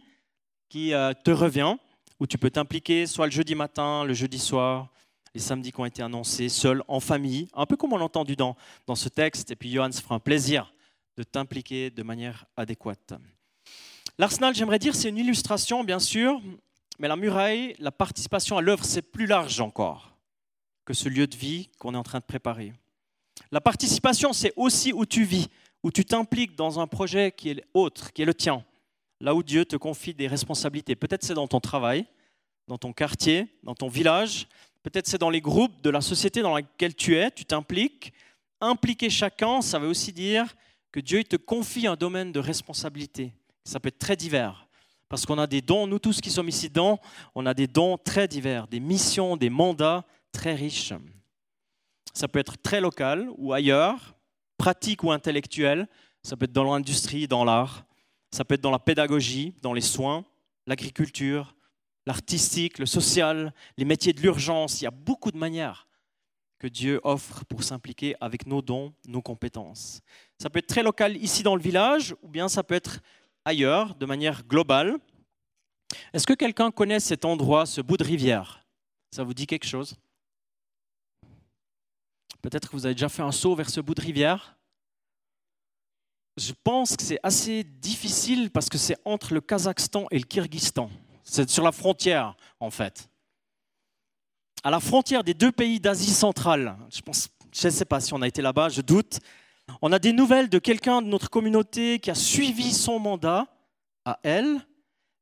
qui 0.67 0.93
euh, 0.93 1.13
te 1.13 1.31
revient, 1.31 1.77
où 2.19 2.27
tu 2.27 2.37
peux 2.37 2.49
t'impliquer 2.49 3.07
soit 3.07 3.25
le 3.25 3.31
jeudi 3.31 3.55
matin, 3.55 4.03
le 4.03 4.13
jeudi 4.13 4.39
soir, 4.39 4.89
les 5.33 5.41
samedis 5.41 5.71
qui 5.71 5.79
ont 5.79 5.85
été 5.85 6.01
annoncés, 6.01 6.49
seul, 6.49 6.83
en 6.87 6.99
famille, 6.99 7.47
un 7.53 7.65
peu 7.65 7.77
comme 7.77 7.93
on 7.93 7.97
l'a 7.97 8.05
entendu 8.05 8.35
dans, 8.35 8.55
dans 8.87 8.95
ce 8.95 9.09
texte. 9.09 9.51
Et 9.51 9.55
puis 9.55 9.71
Johan 9.71 9.91
se 9.91 10.01
fera 10.01 10.15
un 10.15 10.19
plaisir 10.19 10.73
de 11.17 11.23
t'impliquer 11.23 11.89
de 11.89 12.03
manière 12.03 12.45
adéquate. 12.55 13.13
L'arsenal, 14.17 14.53
j'aimerais 14.55 14.79
dire, 14.79 14.95
c'est 14.95 15.09
une 15.09 15.17
illustration, 15.17 15.83
bien 15.83 15.99
sûr, 15.99 16.41
mais 16.99 17.07
la 17.07 17.15
muraille, 17.15 17.75
la 17.79 17.91
participation 17.91 18.57
à 18.57 18.61
l'œuvre, 18.61 18.83
c'est 18.83 19.01
plus 19.01 19.25
large 19.25 19.61
encore 19.61 20.17
que 20.85 20.93
ce 20.93 21.07
lieu 21.07 21.27
de 21.27 21.35
vie 21.35 21.69
qu'on 21.77 21.93
est 21.93 21.97
en 21.97 22.03
train 22.03 22.19
de 22.19 22.25
préparer. 22.25 22.73
La 23.51 23.61
participation, 23.61 24.33
c'est 24.33 24.53
aussi 24.55 24.91
où 24.91 25.05
tu 25.05 25.23
vis, 25.23 25.47
où 25.83 25.91
tu 25.91 26.03
t'impliques 26.03 26.55
dans 26.55 26.79
un 26.79 26.87
projet 26.87 27.31
qui 27.31 27.49
est 27.49 27.63
autre, 27.73 28.11
qui 28.11 28.23
est 28.23 28.25
le 28.25 28.33
tien, 28.33 28.65
là 29.21 29.35
où 29.35 29.43
Dieu 29.43 29.65
te 29.65 29.75
confie 29.75 30.13
des 30.13 30.27
responsabilités. 30.27 30.95
Peut-être 30.95 31.23
c'est 31.23 31.33
dans 31.35 31.47
ton 31.47 31.59
travail, 31.59 32.05
dans 32.67 32.77
ton 32.77 32.91
quartier, 32.91 33.47
dans 33.63 33.75
ton 33.75 33.87
village, 33.87 34.47
peut-être 34.83 35.07
c'est 35.07 35.17
dans 35.17 35.29
les 35.29 35.41
groupes 35.41 35.81
de 35.81 35.89
la 35.89 36.01
société 36.01 36.41
dans 36.41 36.55
laquelle 36.55 36.95
tu 36.95 37.15
es, 37.17 37.31
tu 37.31 37.45
t'impliques. 37.45 38.13
Impliquer 38.61 39.09
chacun, 39.09 39.61
ça 39.61 39.79
veut 39.79 39.87
aussi 39.87 40.11
dire 40.11 40.55
que 40.91 40.99
Dieu 40.99 41.23
te 41.23 41.35
confie 41.35 41.87
un 41.87 41.95
domaine 41.95 42.31
de 42.31 42.39
responsabilité. 42.39 43.33
Ça 43.63 43.79
peut 43.79 43.89
être 43.89 43.99
très 43.99 44.15
divers. 44.15 44.67
Parce 45.07 45.25
qu'on 45.25 45.39
a 45.39 45.47
des 45.47 45.61
dons, 45.61 45.87
nous 45.87 45.99
tous 45.99 46.21
qui 46.21 46.29
sommes 46.29 46.49
ici 46.49 46.69
dedans, 46.69 46.99
on 47.33 47.45
a 47.45 47.53
des 47.53 47.67
dons 47.67 47.97
très 47.97 48.27
divers, 48.27 48.67
des 48.67 48.79
missions, 48.79 49.37
des 49.37 49.49
mandats 49.49 50.05
très 50.31 50.53
riches. 50.53 50.93
Ça 52.13 52.27
peut 52.27 52.39
être 52.39 52.57
très 52.61 52.81
local 52.81 53.29
ou 53.37 53.53
ailleurs, 53.53 54.15
pratique 54.57 55.03
ou 55.03 55.11
intellectuel. 55.11 55.87
Ça 56.21 56.35
peut 56.35 56.45
être 56.45 56.51
dans 56.51 56.63
l'industrie, 56.63 57.27
dans 57.27 57.43
l'art. 57.43 57.85
Ça 58.31 58.45
peut 58.45 58.55
être 58.55 58.61
dans 58.61 58.71
la 58.71 58.79
pédagogie, 58.79 59.55
dans 59.61 59.73
les 59.73 59.81
soins, 59.81 60.23
l'agriculture, 60.67 61.55
l'artistique, 62.09 62.79
le 62.79 62.87
social, 62.87 63.53
les 63.77 63.85
métiers 63.85 64.13
de 64.13 64.19
l'urgence. 64.19 64.81
Il 64.81 64.85
y 64.85 64.87
a 64.87 64.91
beaucoup 64.91 65.31
de 65.31 65.37
manières 65.37 65.87
que 66.57 66.65
Dieu 66.65 66.99
offre 67.03 67.45
pour 67.45 67.63
s'impliquer 67.63 68.15
avec 68.19 68.47
nos 68.47 68.63
dons, 68.63 68.95
nos 69.05 69.21
compétences. 69.21 70.01
Ça 70.39 70.49
peut 70.49 70.57
être 70.57 70.65
très 70.65 70.81
local 70.81 71.17
ici 71.17 71.43
dans 71.43 71.55
le 71.55 71.61
village, 71.61 72.15
ou 72.23 72.27
bien 72.27 72.49
ça 72.49 72.63
peut 72.63 72.73
être 72.73 73.01
ailleurs, 73.45 73.93
de 73.93 74.07
manière 74.07 74.43
globale. 74.43 74.97
Est-ce 76.11 76.25
que 76.25 76.33
quelqu'un 76.33 76.71
connaît 76.71 76.99
cet 76.99 77.25
endroit, 77.25 77.67
ce 77.67 77.79
bout 77.79 77.97
de 77.97 78.03
rivière? 78.03 78.65
Ça 79.11 79.23
vous 79.23 79.35
dit 79.35 79.45
quelque 79.45 79.67
chose? 79.67 79.95
Peut-être 82.41 82.69
que 82.69 82.75
vous 82.75 82.87
avez 82.87 82.95
déjà 82.95 83.09
fait 83.09 83.21
un 83.21 83.31
saut 83.31 83.53
vers 83.53 83.69
ce 83.69 83.81
bout 83.81 83.93
de 83.93 84.01
rivière? 84.01 84.57
Je 86.37 86.53
pense 86.63 86.97
que 86.97 87.03
c'est 87.03 87.19
assez 87.21 87.63
difficile 87.63 88.49
parce 88.49 88.67
que 88.67 88.79
c'est 88.79 88.97
entre 89.05 89.35
le 89.35 89.41
Kazakhstan 89.41 90.07
et 90.09 90.17
le 90.17 90.25
Kyrgyzstan. 90.25 90.89
C'est 91.29 91.47
sur 91.47 91.63
la 91.63 91.71
frontière, 91.71 92.35
en 92.59 92.71
fait. 92.71 93.07
À 94.63 94.71
la 94.71 94.79
frontière 94.79 95.23
des 95.23 95.35
deux 95.35 95.51
pays 95.51 95.79
d'Asie 95.79 96.11
centrale. 96.11 96.75
Je 96.91 97.67
ne 97.67 97.71
sais 97.71 97.85
pas 97.85 97.99
si 97.99 98.13
on 98.15 98.21
a 98.23 98.27
été 98.27 98.41
là-bas, 98.41 98.69
je 98.69 98.81
doute. 98.81 99.19
On 99.83 99.91
a 99.91 99.99
des 99.99 100.11
nouvelles 100.11 100.49
de 100.49 100.57
quelqu'un 100.57 101.03
de 101.03 101.07
notre 101.07 101.29
communauté 101.29 101.99
qui 101.99 102.09
a 102.09 102.15
suivi 102.15 102.73
son 102.73 102.97
mandat 102.97 103.45
à 104.05 104.19
elle. 104.23 104.59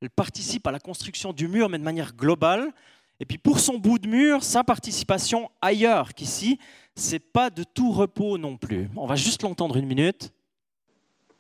Elle 0.02 0.10
participe 0.10 0.66
à 0.66 0.72
la 0.72 0.80
construction 0.80 1.34
du 1.34 1.50
mur, 1.50 1.68
mais 1.68 1.78
de 1.78 1.84
manière 1.84 2.14
globale. 2.14 2.72
Et 3.20 3.26
puis 3.26 3.38
pour 3.38 3.60
son 3.60 3.78
bout 3.78 4.00
de 4.00 4.08
mur, 4.08 4.46
sa 4.46 4.64
participation 4.64 5.52
ailleurs 5.62 6.14
qu'ici, 6.14 6.58
c'est 6.96 7.20
pas 7.20 7.50
de 7.50 7.64
tout 7.64 7.92
repos 7.92 8.38
non 8.38 8.56
plus. 8.56 8.90
On 8.96 9.08
va 9.08 9.16
juste 9.16 9.44
l'entendre 9.44 9.76
une 9.76 9.88
minute. 9.88 10.32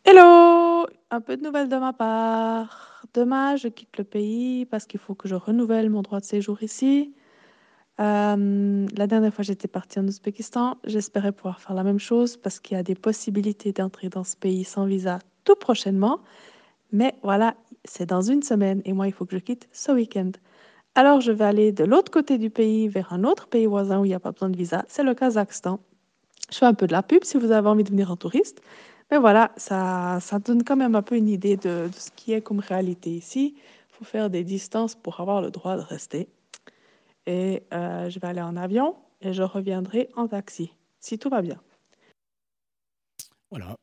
Hello, 0.03 0.87
un 1.09 1.21
peu 1.21 1.37
de 1.37 1.43
nouvelles 1.43 1.69
de 1.69 1.77
ma 1.77 1.93
part. 1.93 2.86
Demain, 3.13 3.55
je 3.55 3.67
quitte 3.67 3.97
le 3.97 4.03
pays 4.03 4.65
parce 4.65 4.85
qu'il 4.85 4.99
faut 4.99 5.15
que 5.15 5.27
je 5.27 5.35
renouvelle 5.35 5.89
mon 5.89 6.01
droit 6.01 6.19
de 6.19 6.25
séjour 6.25 6.61
ici. 6.63 7.13
Euh, 7.99 8.87
la 8.95 9.07
dernière 9.07 9.33
fois, 9.33 9.43
j'étais 9.43 9.67
partie 9.67 9.99
en 9.99 10.07
Ouzbékistan. 10.07 10.77
J'espérais 10.83 11.31
pouvoir 11.31 11.59
faire 11.61 11.75
la 11.75 11.83
même 11.83 11.99
chose 11.99 12.37
parce 12.37 12.59
qu'il 12.59 12.77
y 12.77 12.79
a 12.79 12.83
des 12.83 12.95
possibilités 12.95 13.71
d'entrer 13.71 14.09
dans 14.09 14.23
ce 14.23 14.35
pays 14.35 14.63
sans 14.63 14.85
visa 14.85 15.19
tout 15.45 15.55
prochainement. 15.55 16.19
Mais 16.91 17.15
voilà, 17.23 17.55
c'est 17.85 18.05
dans 18.05 18.21
une 18.21 18.43
semaine 18.43 18.81
et 18.85 18.93
moi, 18.93 19.07
il 19.07 19.13
faut 19.13 19.25
que 19.25 19.35
je 19.35 19.41
quitte 19.41 19.67
ce 19.71 19.91
week-end. 19.91 20.31
Alors, 20.95 21.21
je 21.21 21.31
vais 21.31 21.45
aller 21.45 21.71
de 21.71 21.83
l'autre 21.83 22.11
côté 22.11 22.37
du 22.37 22.49
pays 22.49 22.87
vers 22.87 23.13
un 23.13 23.23
autre 23.23 23.47
pays 23.47 23.65
voisin 23.65 23.99
où 23.99 24.05
il 24.05 24.09
n'y 24.09 24.13
a 24.13 24.19
pas 24.19 24.31
besoin 24.31 24.49
de 24.49 24.57
visa. 24.57 24.85
C'est 24.87 25.03
le 25.03 25.13
Kazakhstan. 25.13 25.79
Je 26.51 26.57
fais 26.57 26.65
un 26.65 26.73
peu 26.73 26.87
de 26.87 26.93
la 26.93 27.03
pub 27.03 27.23
si 27.23 27.37
vous 27.37 27.51
avez 27.51 27.67
envie 27.67 27.83
de 27.83 27.89
venir 27.89 28.11
en 28.11 28.15
touriste. 28.15 28.61
Mais 29.11 29.17
voilà, 29.17 29.51
ça, 29.57 30.19
ça 30.21 30.39
donne 30.39 30.63
quand 30.63 30.75
même 30.75 30.95
un 30.95 31.01
peu 31.01 31.15
une 31.15 31.29
idée 31.29 31.55
de, 31.57 31.89
ce 31.97 32.11
qui 32.15 32.33
est 32.33 32.41
comme 32.41 32.59
réalité 32.59 33.09
ici. 33.11 33.55
Il 33.57 33.95
faut 33.95 34.05
faire 34.05 34.29
des 34.29 34.43
distances 34.43 34.95
pour 34.95 35.19
avoir 35.19 35.41
le 35.41 35.49
droit 35.49 35.77
de 35.77 35.81
rester 35.81 36.29
et 37.27 37.63
euh, 37.73 38.09
je 38.09 38.19
vais 38.19 38.27
aller 38.27 38.41
en 38.41 38.55
avion. 38.55 38.95
et 39.21 39.33
je 39.33 39.43
reviendrai 39.43 40.09
en 40.15 40.27
taxi, 40.27 40.71
si 40.99 41.19
tout 41.19 41.29
va 41.29 41.41
bien. 41.41 41.59
Voilà, 43.49 43.77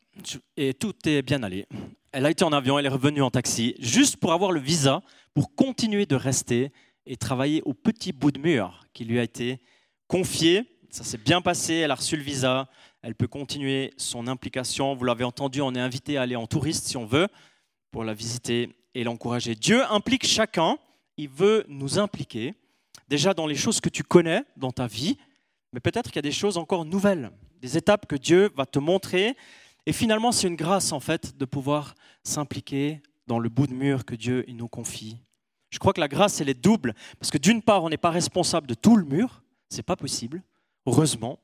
et 0.57 0.73
tout 0.73 0.93
est 1.05 1.21
bien 1.21 1.43
allé. 1.43 1.67
Elle 2.11 2.25
a 2.25 2.29
été 2.29 2.43
en 2.43 2.53
avion, 2.53 2.79
elle 2.79 2.85
est 2.85 2.89
revenue 2.89 3.21
en 3.21 3.31
taxi, 3.31 3.75
juste 3.79 4.17
pour 4.17 4.31
avoir 4.31 4.51
le 4.51 4.59
visa, 4.59 5.01
pour 5.33 5.53
continuer 5.55 6.05
de 6.05 6.15
rester 6.15 6.71
et 7.05 7.17
travailler 7.17 7.61
au 7.65 7.73
petit 7.73 8.13
bout 8.13 8.31
de 8.31 8.39
mur 8.39 8.85
qui 8.93 9.05
lui 9.05 9.19
a 9.19 9.23
été 9.23 9.61
confié. 10.07 10.63
Ça 10.89 11.03
s'est 11.03 11.17
bien 11.17 11.41
passé, 11.41 11.73
elle 11.75 11.91
a 11.91 11.95
reçu 11.95 12.15
le 12.15 12.23
visa, 12.23 12.69
elle 13.05 13.13
peut 13.13 13.27
continuer 13.27 13.93
son 13.97 14.25
implication. 14.25 14.95
Vous 14.95 15.03
l'avez 15.03 15.23
entendu, 15.23 15.61
on 15.61 15.75
est 15.75 15.79
invité 15.79 16.17
à 16.17 16.23
aller 16.23 16.35
en 16.35 16.47
touriste 16.47 16.87
si 16.87 16.97
on 16.97 17.05
veut, 17.05 17.27
pour 17.91 18.03
la 18.03 18.15
visiter 18.15 18.75
et 18.95 19.03
l'encourager. 19.03 19.53
Dieu 19.53 19.83
implique 19.91 20.25
chacun, 20.25 20.79
il 21.15 21.29
veut 21.29 21.65
nous 21.67 21.99
impliquer, 21.99 22.55
déjà 23.07 23.35
dans 23.35 23.45
les 23.45 23.53
choses 23.53 23.79
que 23.79 23.89
tu 23.89 24.01
connais 24.01 24.41
dans 24.57 24.71
ta 24.71 24.87
vie, 24.87 25.19
mais 25.71 25.79
peut-être 25.79 26.07
qu'il 26.07 26.15
y 26.15 26.19
a 26.19 26.23
des 26.23 26.31
choses 26.31 26.57
encore 26.57 26.83
nouvelles, 26.83 27.29
des 27.61 27.77
étapes 27.77 28.07
que 28.07 28.15
Dieu 28.15 28.49
va 28.55 28.65
te 28.65 28.79
montrer. 28.79 29.35
Et 29.85 29.93
finalement, 29.93 30.31
c'est 30.31 30.47
une 30.47 30.55
grâce 30.55 30.91
en 30.91 30.99
fait 30.99 31.37
de 31.37 31.45
pouvoir 31.45 31.93
s'impliquer 32.23 33.03
dans 33.27 33.37
le 33.37 33.49
bout 33.49 33.67
de 33.67 33.73
mur 33.75 34.03
que 34.05 34.15
Dieu 34.15 34.43
nous 34.47 34.67
confie. 34.67 35.17
Je 35.69 35.77
crois 35.77 35.93
que 35.93 36.01
la 36.01 36.07
grâce, 36.07 36.41
elle 36.41 36.49
est 36.49 36.59
double, 36.59 36.95
parce 37.19 37.29
que 37.29 37.37
d'une 37.37 37.61
part, 37.61 37.83
on 37.83 37.89
n'est 37.89 37.97
pas 37.97 38.09
responsable 38.09 38.65
de 38.65 38.73
tout 38.73 38.95
le 38.95 39.05
mur, 39.05 39.43
c'est 39.69 39.83
pas 39.83 39.95
possible, 39.95 40.41
heureusement, 40.87 41.37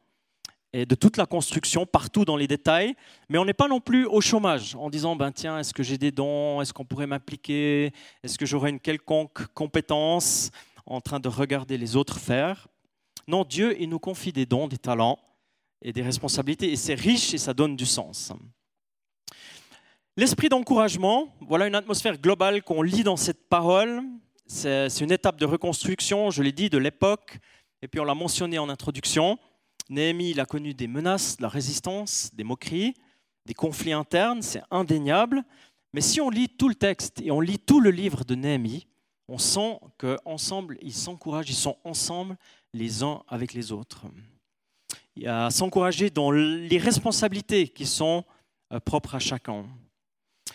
et 0.73 0.85
de 0.85 0.95
toute 0.95 1.17
la 1.17 1.25
construction, 1.25 1.85
partout 1.85 2.23
dans 2.23 2.37
les 2.37 2.47
détails, 2.47 2.95
mais 3.29 3.37
on 3.37 3.45
n'est 3.45 3.53
pas 3.53 3.67
non 3.67 3.81
plus 3.81 4.05
au 4.05 4.21
chômage 4.21 4.75
en 4.75 4.89
disant, 4.89 5.15
ben 5.15 5.31
tiens, 5.31 5.59
est-ce 5.59 5.73
que 5.73 5.83
j'ai 5.83 5.97
des 5.97 6.11
dons, 6.11 6.61
est-ce 6.61 6.73
qu'on 6.73 6.85
pourrait 6.85 7.07
m'impliquer, 7.07 7.91
est-ce 8.23 8.37
que 8.37 8.45
j'aurais 8.45 8.69
une 8.69 8.79
quelconque 8.79 9.47
compétence 9.47 10.51
en 10.85 11.01
train 11.01 11.19
de 11.19 11.27
regarder 11.27 11.77
les 11.77 11.95
autres 11.95 12.19
faire? 12.19 12.67
Non, 13.27 13.43
Dieu, 13.43 13.75
il 13.81 13.89
nous 13.89 13.99
confie 13.99 14.31
des 14.31 14.45
dons, 14.45 14.67
des 14.67 14.77
talents 14.77 15.19
et 15.81 15.91
des 15.91 16.01
responsabilités, 16.01 16.71
et 16.71 16.75
c'est 16.77 16.95
riche 16.95 17.33
et 17.33 17.37
ça 17.37 17.53
donne 17.53 17.75
du 17.75 17.85
sens. 17.85 18.31
L'esprit 20.17 20.49
d'encouragement, 20.49 21.33
voilà 21.41 21.67
une 21.67 21.75
atmosphère 21.75 22.17
globale 22.17 22.63
qu'on 22.63 22.81
lit 22.81 23.03
dans 23.03 23.17
cette 23.17 23.47
parole. 23.49 24.03
C'est 24.45 24.99
une 24.99 25.11
étape 25.11 25.37
de 25.37 25.45
reconstruction, 25.45 26.31
je 26.31 26.43
l'ai 26.43 26.51
dit, 26.51 26.69
de 26.69 26.77
l'époque, 26.77 27.39
et 27.81 27.87
puis 27.87 27.99
on 27.99 28.03
l'a 28.03 28.13
mentionné 28.13 28.59
en 28.59 28.67
introduction. 28.67 29.39
Néhémie, 29.91 30.31
il 30.31 30.39
a 30.39 30.45
connu 30.45 30.73
des 30.73 30.87
menaces, 30.87 31.37
de 31.37 31.41
la 31.41 31.49
résistance, 31.49 32.33
des 32.33 32.43
moqueries, 32.43 32.95
des 33.45 33.53
conflits 33.53 33.91
internes, 33.91 34.41
c'est 34.41 34.63
indéniable. 34.71 35.43
Mais 35.93 36.01
si 36.01 36.21
on 36.21 36.29
lit 36.29 36.47
tout 36.47 36.69
le 36.69 36.75
texte 36.75 37.21
et 37.21 37.31
on 37.31 37.41
lit 37.41 37.59
tout 37.59 37.81
le 37.81 37.91
livre 37.91 38.23
de 38.23 38.35
Néhémie, 38.35 38.87
on 39.27 39.37
sent 39.37 39.79
qu'ensemble, 39.97 40.77
ils 40.81 40.93
s'encouragent, 40.93 41.49
ils 41.49 41.55
sont 41.55 41.77
ensemble 41.83 42.37
les 42.73 43.03
uns 43.03 43.23
avec 43.27 43.53
les 43.53 43.71
autres. 43.71 44.05
Il 45.15 45.23
y 45.23 45.27
a 45.27 45.47
à 45.47 45.51
s'encourager 45.51 46.09
dans 46.09 46.31
les 46.31 46.77
responsabilités 46.77 47.67
qui 47.67 47.85
sont 47.85 48.23
euh, 48.71 48.79
propres 48.79 49.15
à 49.15 49.19
chacun. 49.19 49.65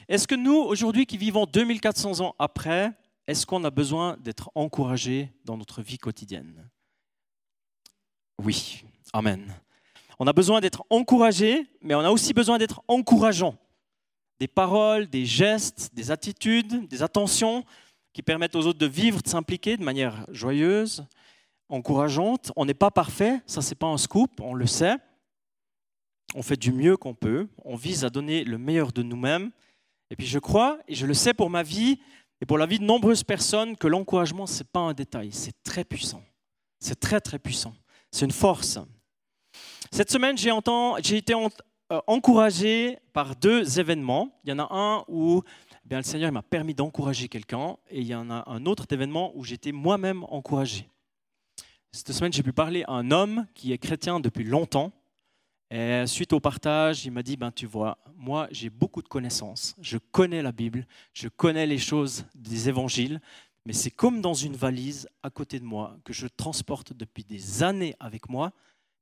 Est-ce 0.08 0.26
que 0.26 0.34
nous, 0.34 0.56
aujourd'hui, 0.56 1.04
qui 1.04 1.18
vivons 1.18 1.46
2400 1.46 2.20
ans 2.20 2.34
après, 2.38 2.92
est-ce 3.26 3.44
qu'on 3.44 3.64
a 3.64 3.70
besoin 3.70 4.16
d'être 4.18 4.50
encouragés 4.54 5.30
dans 5.44 5.56
notre 5.56 5.82
vie 5.82 5.98
quotidienne? 5.98 6.68
Oui, 8.42 8.84
Amen. 9.16 9.50
On 10.18 10.26
a 10.26 10.34
besoin 10.34 10.60
d'être 10.60 10.84
encouragés, 10.90 11.66
mais 11.80 11.94
on 11.94 12.00
a 12.00 12.10
aussi 12.10 12.34
besoin 12.34 12.58
d'être 12.58 12.82
encourageants. 12.86 13.56
Des 14.38 14.46
paroles, 14.46 15.06
des 15.06 15.24
gestes, 15.24 15.88
des 15.94 16.10
attitudes, 16.10 16.86
des 16.86 17.02
attentions 17.02 17.64
qui 18.12 18.20
permettent 18.20 18.54
aux 18.56 18.66
autres 18.66 18.78
de 18.78 18.84
vivre, 18.84 19.22
de 19.22 19.28
s'impliquer 19.28 19.78
de 19.78 19.82
manière 19.82 20.26
joyeuse, 20.28 21.06
encourageante. 21.70 22.52
On 22.56 22.66
n'est 22.66 22.74
pas 22.74 22.90
parfait, 22.90 23.40
ça 23.46 23.62
c'est 23.62 23.74
pas 23.74 23.86
un 23.86 23.96
scoop, 23.96 24.38
on 24.42 24.52
le 24.52 24.66
sait. 24.66 24.96
On 26.34 26.42
fait 26.42 26.58
du 26.58 26.70
mieux 26.70 26.98
qu'on 26.98 27.14
peut, 27.14 27.48
on 27.64 27.74
vise 27.74 28.04
à 28.04 28.10
donner 28.10 28.44
le 28.44 28.58
meilleur 28.58 28.92
de 28.92 29.02
nous-mêmes. 29.02 29.50
Et 30.10 30.16
puis 30.16 30.26
je 30.26 30.38
crois, 30.38 30.78
et 30.88 30.94
je 30.94 31.06
le 31.06 31.14
sais 31.14 31.32
pour 31.32 31.48
ma 31.48 31.62
vie 31.62 31.98
et 32.42 32.44
pour 32.44 32.58
la 32.58 32.66
vie 32.66 32.78
de 32.78 32.84
nombreuses 32.84 33.24
personnes, 33.24 33.78
que 33.78 33.86
l'encouragement, 33.86 34.46
ce 34.46 34.58
n'est 34.58 34.68
pas 34.70 34.80
un 34.80 34.92
détail, 34.92 35.32
c'est 35.32 35.62
très 35.62 35.84
puissant. 35.84 36.22
C'est 36.80 37.00
très 37.00 37.22
très 37.22 37.38
puissant. 37.38 37.74
C'est 38.10 38.26
une 38.26 38.30
force. 38.30 38.78
Cette 39.90 40.10
semaine, 40.10 40.36
j'ai 40.36 41.16
été 41.16 41.34
euh, 41.34 42.00
encouragé 42.06 42.98
par 43.12 43.36
deux 43.36 43.78
événements. 43.78 44.30
Il 44.44 44.50
y 44.50 44.52
en 44.52 44.58
a 44.58 44.68
un 44.70 45.04
où 45.08 45.42
eh 45.84 45.88
bien, 45.88 45.98
le 45.98 46.04
Seigneur 46.04 46.32
m'a 46.32 46.42
permis 46.42 46.74
d'encourager 46.74 47.28
quelqu'un 47.28 47.76
et 47.90 48.00
il 48.00 48.06
y 48.06 48.14
en 48.14 48.30
a 48.30 48.44
un 48.50 48.66
autre 48.66 48.86
événement 48.90 49.32
où 49.36 49.44
j'étais 49.44 49.72
moi-même 49.72 50.24
encouragé. 50.24 50.88
Cette 51.92 52.12
semaine, 52.12 52.32
j'ai 52.32 52.42
pu 52.42 52.52
parler 52.52 52.84
à 52.88 52.92
un 52.92 53.10
homme 53.10 53.46
qui 53.54 53.72
est 53.72 53.78
chrétien 53.78 54.20
depuis 54.20 54.44
longtemps. 54.44 54.92
Et 55.70 56.04
suite 56.06 56.32
au 56.32 56.40
partage, 56.40 57.06
il 57.06 57.12
m'a 57.12 57.22
dit, 57.22 57.36
ben, 57.36 57.50
tu 57.50 57.66
vois, 57.66 57.98
moi 58.16 58.48
j'ai 58.50 58.70
beaucoup 58.70 59.02
de 59.02 59.08
connaissances, 59.08 59.74
je 59.80 59.98
connais 59.98 60.42
la 60.42 60.52
Bible, 60.52 60.86
je 61.12 61.28
connais 61.28 61.66
les 61.66 61.78
choses 61.78 62.24
des 62.34 62.68
évangiles, 62.68 63.20
mais 63.64 63.72
c'est 63.72 63.90
comme 63.90 64.20
dans 64.20 64.34
une 64.34 64.54
valise 64.54 65.08
à 65.22 65.30
côté 65.30 65.58
de 65.58 65.64
moi 65.64 65.96
que 66.04 66.12
je 66.12 66.28
transporte 66.28 66.92
depuis 66.92 67.24
des 67.24 67.62
années 67.62 67.96
avec 67.98 68.28
moi, 68.28 68.52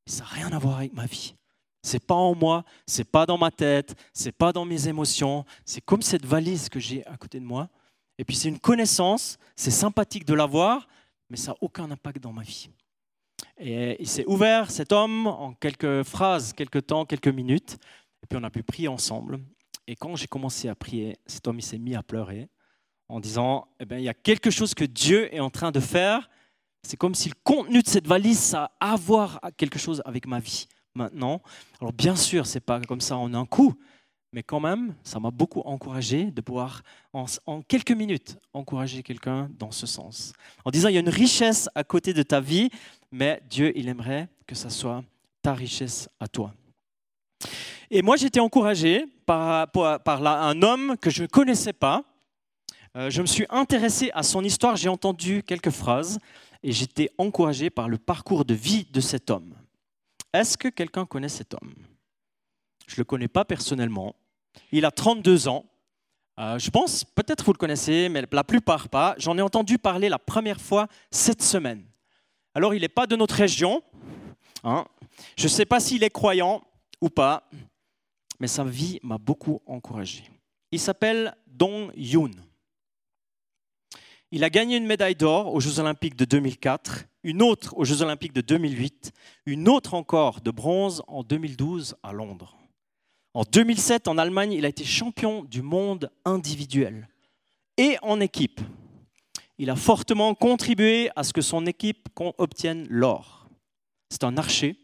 ça 0.06 0.24
n'a 0.24 0.30
rien 0.30 0.52
à 0.52 0.58
voir 0.58 0.78
avec 0.78 0.92
ma 0.92 1.06
vie. 1.06 1.34
C'est 1.82 2.04
pas 2.04 2.14
en 2.14 2.34
moi, 2.34 2.64
c'est 2.86 3.04
pas 3.04 3.26
dans 3.26 3.36
ma 3.36 3.50
tête, 3.50 3.94
c'est 4.12 4.32
pas 4.32 4.52
dans 4.52 4.64
mes 4.64 4.88
émotions, 4.88 5.44
c'est 5.64 5.82
comme 5.82 6.02
cette 6.02 6.24
valise 6.24 6.68
que 6.68 6.80
j'ai 6.80 7.06
à 7.06 7.16
côté 7.16 7.38
de 7.38 7.44
moi. 7.44 7.68
Et 8.18 8.24
puis 8.24 8.36
c'est 8.36 8.48
une 8.48 8.58
connaissance, 8.58 9.38
c'est 9.56 9.70
sympathique 9.70 10.24
de 10.24 10.34
l'avoir, 10.34 10.88
mais 11.28 11.36
ça 11.36 11.52
n'a 11.52 11.58
aucun 11.60 11.90
impact 11.90 12.20
dans 12.20 12.32
ma 12.32 12.42
vie. 12.42 12.70
Et 13.58 13.96
il 14.00 14.08
s'est 14.08 14.24
ouvert, 14.26 14.70
cet 14.70 14.92
homme, 14.92 15.26
en 15.26 15.52
quelques 15.52 16.02
phrases, 16.04 16.52
quelques 16.52 16.86
temps, 16.86 17.04
quelques 17.04 17.28
minutes. 17.28 17.78
Et 18.22 18.26
puis 18.26 18.38
on 18.40 18.44
a 18.44 18.50
pu 18.50 18.62
prier 18.62 18.88
ensemble. 18.88 19.40
Et 19.86 19.96
quand 19.96 20.16
j'ai 20.16 20.26
commencé 20.26 20.68
à 20.68 20.74
prier, 20.74 21.16
cet 21.26 21.46
homme 21.46 21.58
il 21.58 21.62
s'est 21.62 21.78
mis 21.78 21.94
à 21.94 22.02
pleurer 22.02 22.48
en 23.08 23.20
disant 23.20 23.68
eh 23.80 23.84
bien, 23.84 23.98
il 23.98 24.04
y 24.04 24.08
a 24.08 24.14
quelque 24.14 24.50
chose 24.50 24.74
que 24.74 24.84
Dieu 24.84 25.32
est 25.34 25.40
en 25.40 25.50
train 25.50 25.70
de 25.70 25.80
faire. 25.80 26.30
C'est 26.84 26.96
comme 26.96 27.14
si 27.14 27.28
le 27.30 27.34
contenu 27.42 27.82
de 27.82 27.88
cette 27.88 28.06
valise, 28.06 28.54
a 28.54 28.70
à 28.78 28.96
voir 28.96 29.40
quelque 29.56 29.78
chose 29.78 30.02
avec 30.04 30.26
ma 30.26 30.38
vie 30.38 30.68
maintenant. 30.94 31.40
Alors 31.80 31.92
bien 31.92 32.14
sûr, 32.14 32.46
c'est 32.46 32.60
pas 32.60 32.80
comme 32.80 33.00
ça 33.00 33.16
en 33.16 33.32
un 33.34 33.46
coup, 33.46 33.74
mais 34.32 34.42
quand 34.42 34.60
même, 34.60 34.94
ça 35.02 35.18
m'a 35.18 35.30
beaucoup 35.30 35.60
encouragé 35.60 36.30
de 36.30 36.40
pouvoir, 36.40 36.82
en, 37.12 37.24
en 37.46 37.62
quelques 37.62 37.92
minutes, 37.92 38.36
encourager 38.52 39.02
quelqu'un 39.02 39.48
dans 39.58 39.70
ce 39.70 39.86
sens. 39.86 40.32
En 40.64 40.70
disant, 40.70 40.88
il 40.88 40.94
y 40.94 40.96
a 40.96 41.00
une 41.00 41.08
richesse 41.08 41.68
à 41.74 41.84
côté 41.84 42.12
de 42.12 42.22
ta 42.22 42.40
vie, 42.40 42.68
mais 43.10 43.42
Dieu, 43.48 43.72
il 43.76 43.88
aimerait 43.88 44.28
que 44.46 44.54
ça 44.54 44.70
soit 44.70 45.02
ta 45.42 45.54
richesse 45.54 46.08
à 46.20 46.28
toi. 46.28 46.52
Et 47.90 48.02
moi, 48.02 48.16
j'étais 48.16 48.40
encouragé 48.40 49.06
par, 49.24 49.70
par, 49.70 50.26
un 50.26 50.62
homme 50.62 50.96
que 51.00 51.10
je 51.10 51.22
ne 51.22 51.28
connaissais 51.28 51.72
pas. 51.72 52.02
Euh, 52.96 53.10
je 53.10 53.20
me 53.20 53.26
suis 53.26 53.46
intéressé 53.50 54.10
à 54.14 54.22
son 54.22 54.42
histoire, 54.42 54.76
j'ai 54.76 54.88
entendu 54.88 55.42
quelques 55.42 55.70
phrases 55.70 56.18
et 56.64 56.72
j'étais 56.72 57.10
encouragé 57.18 57.68
par 57.68 57.90
le 57.90 57.98
parcours 57.98 58.46
de 58.46 58.54
vie 58.54 58.86
de 58.90 59.00
cet 59.00 59.30
homme. 59.30 59.54
Est-ce 60.32 60.56
que 60.56 60.68
quelqu'un 60.68 61.04
connaît 61.04 61.28
cet 61.28 61.52
homme? 61.52 61.74
Je 62.86 62.94
ne 62.94 63.00
le 63.00 63.04
connais 63.04 63.28
pas 63.28 63.44
personnellement. 63.44 64.16
Il 64.72 64.86
a 64.86 64.90
32 64.90 65.46
ans. 65.46 65.66
Euh, 66.40 66.58
je 66.58 66.70
pense, 66.70 67.04
peut-être 67.04 67.44
vous 67.44 67.52
le 67.52 67.58
connaissez, 67.58 68.08
mais 68.08 68.24
la 68.32 68.44
plupart 68.44 68.88
pas. 68.88 69.14
J'en 69.18 69.36
ai 69.36 69.42
entendu 69.42 69.76
parler 69.76 70.08
la 70.08 70.18
première 70.18 70.60
fois 70.60 70.88
cette 71.10 71.42
semaine. 71.42 71.84
Alors, 72.54 72.72
il 72.72 72.80
n'est 72.80 72.88
pas 72.88 73.06
de 73.06 73.14
notre 73.14 73.34
région. 73.34 73.82
Hein. 74.64 74.86
Je 75.36 75.44
ne 75.44 75.48
sais 75.48 75.66
pas 75.66 75.80
s'il 75.80 76.02
est 76.02 76.10
croyant 76.10 76.62
ou 77.00 77.10
pas, 77.10 77.46
mais 78.40 78.48
sa 78.48 78.64
vie 78.64 78.98
m'a 79.02 79.18
beaucoup 79.18 79.60
encouragé. 79.66 80.24
Il 80.72 80.80
s'appelle 80.80 81.36
Dong 81.46 81.92
Yoon. 81.94 82.30
Il 84.30 84.44
a 84.44 84.50
gagné 84.50 84.76
une 84.76 84.86
médaille 84.86 85.14
d'or 85.14 85.54
aux 85.54 85.60
Jeux 85.60 85.78
Olympiques 85.78 86.16
de 86.16 86.24
2004, 86.24 87.04
une 87.22 87.42
autre 87.42 87.76
aux 87.76 87.84
Jeux 87.84 88.02
Olympiques 88.02 88.32
de 88.32 88.40
2008, 88.40 89.12
une 89.46 89.68
autre 89.68 89.94
encore 89.94 90.40
de 90.40 90.50
bronze 90.50 91.02
en 91.06 91.22
2012 91.22 91.96
à 92.02 92.12
Londres. 92.12 92.56
En 93.32 93.42
2007, 93.42 94.08
en 94.08 94.18
Allemagne, 94.18 94.52
il 94.52 94.64
a 94.64 94.68
été 94.68 94.84
champion 94.84 95.44
du 95.44 95.62
monde 95.62 96.10
individuel 96.24 97.08
et 97.76 97.96
en 98.02 98.20
équipe 98.20 98.60
il 99.58 99.70
a 99.70 99.76
fortement 99.76 100.34
contribué 100.34 101.10
à 101.16 101.22
ce 101.22 101.32
que 101.32 101.40
son 101.40 101.66
équipe 101.66 102.08
obtienne 102.38 102.86
l'or. 102.90 103.48
C'est 104.10 104.24
un 104.24 104.36
archer. 104.36 104.76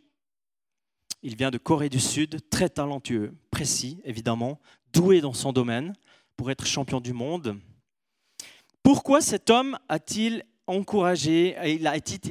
Il 1.22 1.36
vient 1.36 1.50
de 1.50 1.58
Corée 1.58 1.88
du 1.88 2.00
Sud, 2.00 2.38
très 2.50 2.68
talentueux, 2.68 3.34
précis 3.50 4.00
évidemment, 4.04 4.60
doué 4.92 5.20
dans 5.20 5.32
son 5.32 5.52
domaine 5.52 5.94
pour 6.36 6.50
être 6.50 6.66
champion 6.66 7.00
du 7.00 7.12
monde. 7.12 7.58
Pourquoi 8.92 9.20
cet 9.20 9.50
homme 9.50 9.78
a-t-il 9.88 10.44
encouragé, 10.66 11.56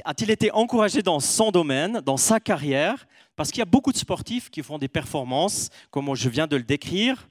a-t-il 0.03 0.29
été 0.29 0.51
encouragé 0.51 1.01
dans 1.01 1.21
son 1.21 1.51
domaine, 1.51 2.01
dans 2.01 2.17
sa 2.17 2.41
carrière? 2.41 3.07
Parce 3.37 3.49
qu'il 3.49 3.59
y 3.59 3.61
a 3.61 3.65
beaucoup 3.65 3.93
de 3.93 3.97
sportifs 3.97 4.49
qui 4.49 4.61
font 4.61 4.77
des 4.77 4.89
performances, 4.89 5.69
comme 5.89 6.13
je 6.15 6.27
viens 6.27 6.47
de 6.47 6.57
le 6.57 6.63
décrire, 6.63 7.29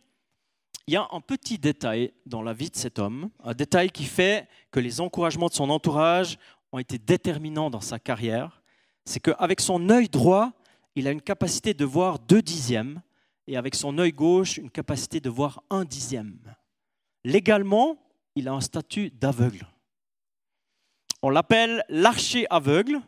il 0.87 0.95
y 0.95 0.97
a 0.97 1.07
un 1.13 1.21
petit 1.21 1.59
détail 1.59 2.15
dans 2.25 2.41
la 2.41 2.55
vie 2.55 2.71
de 2.71 2.77
cet 2.77 2.99
homme, 2.99 3.29
un 3.45 3.53
détail 3.53 3.91
qui 3.91 4.05
fait 4.05 4.49
que 4.71 4.81
les 4.81 4.99
encouragements 4.99 5.49
de 5.49 5.53
son 5.53 5.69
entourage 5.69 6.39
ont 6.73 6.79
été 6.79 6.97
déterminants 6.97 7.69
dans 7.69 7.83
sa 7.83 7.99
carrière, 7.99 8.63
c'est 9.05 9.21
qu'avec 9.21 9.61
son 9.61 9.91
œil 9.91 10.09
droit, 10.09 10.53
il 10.95 11.07
a 11.07 11.11
une 11.11 11.21
capacité 11.21 11.75
de 11.75 11.85
voir 11.85 12.19
deux 12.19 12.41
dixièmes, 12.41 13.03
et 13.47 13.59
avec 13.59 13.75
son 13.75 13.99
œil 13.99 14.13
gauche, 14.13 14.57
une 14.57 14.71
capacité 14.71 15.21
de 15.21 15.29
voir 15.29 15.63
un 15.69 15.85
dixième. 15.85 16.39
Légalement, 17.25 17.99
il 18.39 18.49
a 18.49 18.53
un 18.53 18.61
statut 18.61 19.11
d'aveugle. 19.11 19.67
On 21.23 21.31
l'appelle 21.31 21.85
l'archer 21.89 22.47
aveugle, 22.49 23.01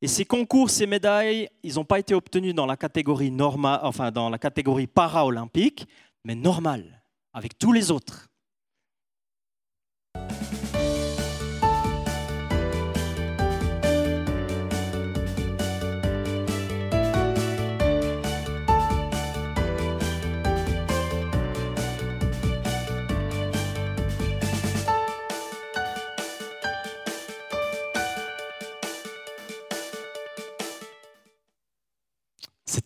et 0.00 0.06
ces 0.06 0.24
concours, 0.24 0.70
ces 0.70 0.86
médailles, 0.86 1.48
ils 1.62 1.74
n'ont 1.74 1.84
pas 1.84 1.98
été 1.98 2.14
obtenus 2.14 2.54
dans 2.54 2.66
la 2.66 2.76
catégorie 2.76 3.30
normale, 3.30 3.80
enfin 3.82 4.10
dans 4.10 4.30
la 4.30 4.38
catégorie 4.38 4.86
para-olympique, 4.86 5.86
mais 6.24 6.34
normale, 6.34 7.02
avec 7.32 7.58
tous 7.58 7.72
les 7.72 7.90
autres. 7.90 8.28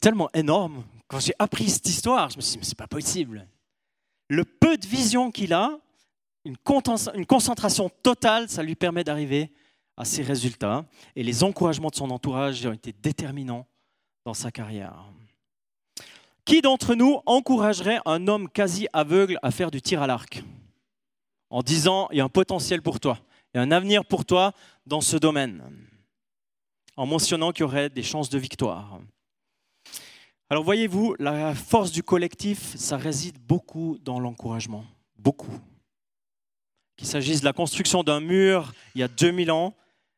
Tellement 0.02 0.28
énorme. 0.34 0.84
Quand 1.06 1.20
j'ai 1.20 1.32
appris 1.38 1.70
cette 1.70 1.88
histoire, 1.88 2.28
je 2.28 2.36
me 2.36 2.42
suis 2.42 2.52
dit, 2.52 2.58
mais 2.58 2.64
c'est 2.64 2.76
pas 2.76 2.88
possible. 2.88 3.46
Le 4.28 4.44
peu 4.44 4.76
de 4.76 4.86
vision 4.86 5.30
qu'il 5.30 5.54
a, 5.54 5.78
une 6.44 6.56
concentration 7.26 7.88
totale, 8.02 8.48
ça 8.48 8.62
lui 8.62 8.74
permet 8.74 9.04
d'arriver 9.04 9.52
à 9.96 10.04
ses 10.04 10.22
résultats. 10.22 10.84
Et 11.14 11.22
les 11.22 11.44
encouragements 11.44 11.90
de 11.90 11.94
son 11.94 12.10
entourage 12.10 12.66
ont 12.66 12.72
été 12.72 12.92
déterminants 12.92 13.66
dans 14.24 14.34
sa 14.34 14.50
carrière. 14.50 15.04
Qui 16.44 16.60
d'entre 16.60 16.96
nous 16.96 17.20
encouragerait 17.24 18.00
un 18.04 18.26
homme 18.26 18.48
quasi 18.48 18.88
aveugle 18.92 19.38
à 19.42 19.52
faire 19.52 19.70
du 19.70 19.80
tir 19.80 20.02
à 20.02 20.08
l'arc 20.08 20.42
En 21.50 21.62
disant, 21.62 22.08
il 22.10 22.18
y 22.18 22.20
a 22.20 22.24
un 22.24 22.28
potentiel 22.28 22.82
pour 22.82 22.98
toi, 22.98 23.20
il 23.54 23.58
y 23.58 23.60
a 23.60 23.62
un 23.62 23.70
avenir 23.70 24.04
pour 24.04 24.24
toi 24.24 24.52
dans 24.84 25.00
ce 25.00 25.16
domaine. 25.16 25.62
En 26.96 27.06
mentionnant 27.06 27.52
qu'il 27.52 27.60
y 27.60 27.64
aurait 27.64 27.88
des 27.88 28.02
chances 28.02 28.30
de 28.30 28.38
victoire? 28.38 28.98
Alors 30.52 30.64
voyez-vous, 30.64 31.16
la 31.18 31.54
force 31.54 31.92
du 31.92 32.02
collectif, 32.02 32.76
ça 32.76 32.98
réside 32.98 33.38
beaucoup 33.38 33.96
dans 34.02 34.20
l'encouragement, 34.20 34.84
beaucoup. 35.16 35.58
Qu'il 36.98 37.08
s'agisse 37.08 37.40
de 37.40 37.46
la 37.46 37.54
construction 37.54 38.02
d'un 38.02 38.20
mur 38.20 38.74
il 38.94 39.00
y 39.00 39.02
a 39.02 39.08
2000 39.08 39.50
ans, 39.50 39.74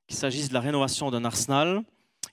qu'il 0.09 0.17
s'agisse 0.17 0.49
de 0.49 0.55
la 0.55 0.59
rénovation 0.59 1.13
d'un 1.13 1.25
arsenal, 1.25 1.85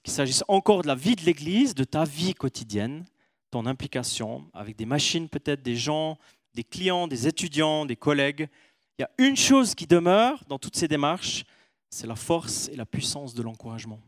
qu'il 0.04 0.12
s'agisse 0.12 0.44
encore 0.48 0.82
de 0.82 0.88
la 0.88 0.96
vie 0.96 1.16
de 1.16 1.22
l'Église, 1.22 1.76
de 1.76 1.84
ta 1.84 2.04
vie 2.04 2.34
quotidienne, 2.34 3.06
ton 3.52 3.68
implication 3.68 4.50
avec 4.56 4.78
des 4.78 4.88
machines 4.88 5.30
peut-être, 5.30 5.62
des 5.62 5.76
gens, 5.76 6.18
des 6.56 6.64
clients, 6.64 7.08
des 7.08 7.28
étudiants, 7.28 7.86
des 7.86 7.98
collègues. 7.98 8.50
Il 8.98 9.04
y 9.04 9.06
a 9.06 9.12
une 9.20 9.38
chose 9.38 9.76
qui 9.76 9.86
demeure 9.86 10.44
dans 10.48 10.58
toutes 10.58 10.76
ces 10.76 10.88
démarches, 10.88 11.46
c'est 11.92 12.08
la 12.08 12.16
force 12.16 12.68
et 12.70 12.76
la 12.76 12.88
puissance 12.88 13.36
de 13.36 13.44
l'encouragement. 13.44 14.00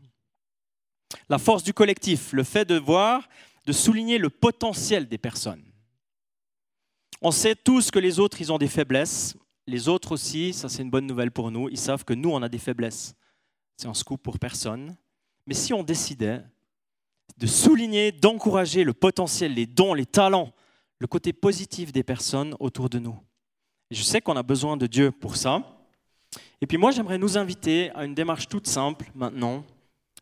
La 1.28 1.38
force 1.38 1.62
du 1.62 1.72
collectif, 1.72 2.32
le 2.32 2.42
fait 2.42 2.64
de 2.64 2.76
voir 2.76 3.28
de 3.66 3.72
souligner 3.72 4.18
le 4.18 4.30
potentiel 4.30 5.08
des 5.08 5.18
personnes. 5.18 5.64
On 7.22 7.30
sait 7.30 7.54
tous 7.54 7.90
que 7.90 7.98
les 7.98 8.20
autres, 8.20 8.40
ils 8.40 8.52
ont 8.52 8.58
des 8.58 8.68
faiblesses. 8.68 9.36
Les 9.66 9.88
autres 9.88 10.12
aussi, 10.12 10.52
ça 10.52 10.68
c'est 10.68 10.82
une 10.82 10.90
bonne 10.90 11.06
nouvelle 11.06 11.30
pour 11.30 11.50
nous, 11.50 11.70
ils 11.70 11.78
savent 11.78 12.04
que 12.04 12.12
nous, 12.12 12.30
on 12.30 12.42
a 12.42 12.48
des 12.48 12.58
faiblesses. 12.58 13.14
C'est 13.76 13.88
un 13.88 13.94
scoop 13.94 14.22
pour 14.22 14.38
personne. 14.38 14.94
Mais 15.46 15.54
si 15.54 15.72
on 15.72 15.82
décidait 15.82 16.42
de 17.38 17.46
souligner, 17.46 18.12
d'encourager 18.12 18.84
le 18.84 18.92
potentiel, 18.92 19.54
les 19.54 19.66
dons, 19.66 19.94
les 19.94 20.06
talents, 20.06 20.52
le 20.98 21.06
côté 21.06 21.32
positif 21.32 21.92
des 21.92 22.02
personnes 22.02 22.54
autour 22.60 22.88
de 22.88 22.98
nous. 22.98 23.18
je 23.90 24.02
sais 24.02 24.20
qu'on 24.20 24.36
a 24.36 24.42
besoin 24.42 24.76
de 24.76 24.86
Dieu 24.86 25.10
pour 25.10 25.36
ça. 25.36 25.62
Et 26.60 26.66
puis 26.66 26.76
moi, 26.76 26.90
j'aimerais 26.90 27.18
nous 27.18 27.36
inviter 27.36 27.90
à 27.94 28.04
une 28.04 28.14
démarche 28.14 28.48
toute 28.48 28.66
simple 28.66 29.10
maintenant. 29.14 29.64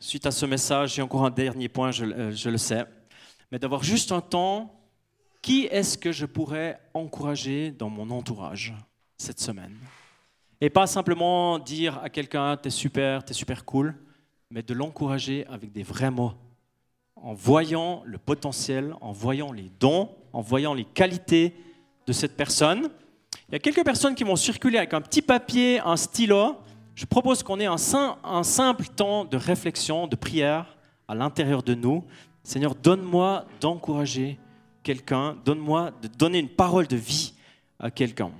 Suite 0.00 0.26
à 0.26 0.31
ce 0.31 0.46
message, 0.46 0.94
j'ai 0.94 1.02
encore 1.02 1.24
un 1.24 1.31
dernier 1.31 1.68
point, 1.68 1.90
je, 1.90 2.05
euh, 2.05 2.33
je 2.33 2.48
le 2.48 2.59
sais 2.59 2.85
mais 3.53 3.59
d'avoir 3.59 3.85
juste 3.85 4.12
un 4.12 4.23
temps, 4.23 4.73
qui 5.43 5.67
est-ce 5.67 5.99
que 5.99 6.11
je 6.11 6.25
pourrais 6.25 6.81
encourager 6.95 7.71
dans 7.71 7.91
mon 7.91 8.09
entourage 8.09 8.73
cette 9.19 9.41
semaine? 9.41 9.77
Et 10.62 10.71
pas 10.71 10.87
simplement 10.87 11.59
dire 11.59 12.01
à 12.03 12.09
quelqu'un, 12.09 12.57
t'es 12.57 12.71
super, 12.71 13.23
t'es 13.23 13.35
super 13.35 13.67
cool, 13.67 13.95
mais 14.51 14.62
de 14.62 14.73
l'encourager 14.73 15.47
avec 15.49 15.71
des 15.71 15.83
vrais 15.83 16.11
mots, 16.11 16.33
en 17.15 17.35
voyant 17.35 18.03
le 18.07 18.17
potentiel, 18.17 18.95
en 19.03 19.12
voyant 19.12 19.53
les 19.53 19.71
dons, 19.79 20.09
en 20.33 20.41
voyant 20.41 20.73
les 20.73 20.87
qualités 20.87 21.55
de 22.07 22.12
cette 22.15 22.38
personne. 22.38 22.88
Il 23.49 23.53
y 23.53 23.57
a 23.57 23.59
quelques 23.59 23.85
personnes 23.85 24.15
qui 24.15 24.25
vont 24.25 24.37
circuler 24.37 24.79
avec 24.79 24.95
un 24.95 25.03
petit 25.03 25.21
papier, 25.21 25.79
un 25.81 25.99
stylo. 25.99 26.57
Je 26.95 27.05
propose 27.05 27.43
qu'on 27.43 27.61
ait 27.61 27.67
un, 27.67 27.77
un 28.25 28.43
simple 28.45 28.87
temps 28.87 29.27
de 29.27 29.37
réflexion, 29.37 30.07
de 30.07 30.17
prière 30.17 30.79
à 31.07 31.15
l'intérieur 31.15 31.62
de 31.62 31.75
nous, 31.75 32.03
Seigneur, 32.44 32.74
donne-moi 32.74 33.46
d'encourager 33.61 34.38
quelqu'un, 34.83 35.37
donne-moi 35.44 35.92
de 36.02 36.09
donner 36.09 36.38
une 36.38 36.48
parole 36.48 36.87
de 36.87 36.96
vie 36.96 37.35
à 37.78 37.90
quelqu'un. 37.90 38.31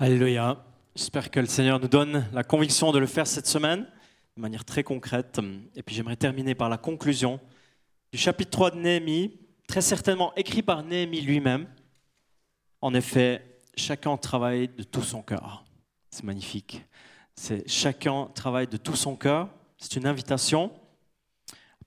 Alléluia. 0.00 0.64
J'espère 0.94 1.28
que 1.28 1.40
le 1.40 1.46
Seigneur 1.46 1.80
nous 1.80 1.88
donne 1.88 2.24
la 2.32 2.44
conviction 2.44 2.92
de 2.92 3.00
le 3.00 3.06
faire 3.06 3.26
cette 3.26 3.48
semaine 3.48 3.84
de 4.36 4.40
manière 4.40 4.64
très 4.64 4.84
concrète. 4.84 5.40
Et 5.74 5.82
puis 5.82 5.96
j'aimerais 5.96 6.14
terminer 6.14 6.54
par 6.54 6.68
la 6.68 6.78
conclusion 6.78 7.40
du 8.12 8.18
chapitre 8.18 8.50
3 8.50 8.70
de 8.70 8.76
Néhémie, 8.76 9.40
très 9.66 9.80
certainement 9.80 10.32
écrit 10.36 10.62
par 10.62 10.84
Néhémie 10.84 11.20
lui-même. 11.20 11.66
En 12.80 12.94
effet, 12.94 13.60
chacun 13.76 14.16
travaille 14.16 14.68
de 14.68 14.84
tout 14.84 15.02
son 15.02 15.20
cœur. 15.20 15.64
C'est 16.10 16.22
magnifique. 16.22 16.80
C'est 17.34 17.68
chacun 17.68 18.30
travaille 18.36 18.68
de 18.68 18.76
tout 18.76 18.94
son 18.94 19.16
cœur. 19.16 19.48
C'est 19.78 19.96
une 19.96 20.06
invitation. 20.06 20.70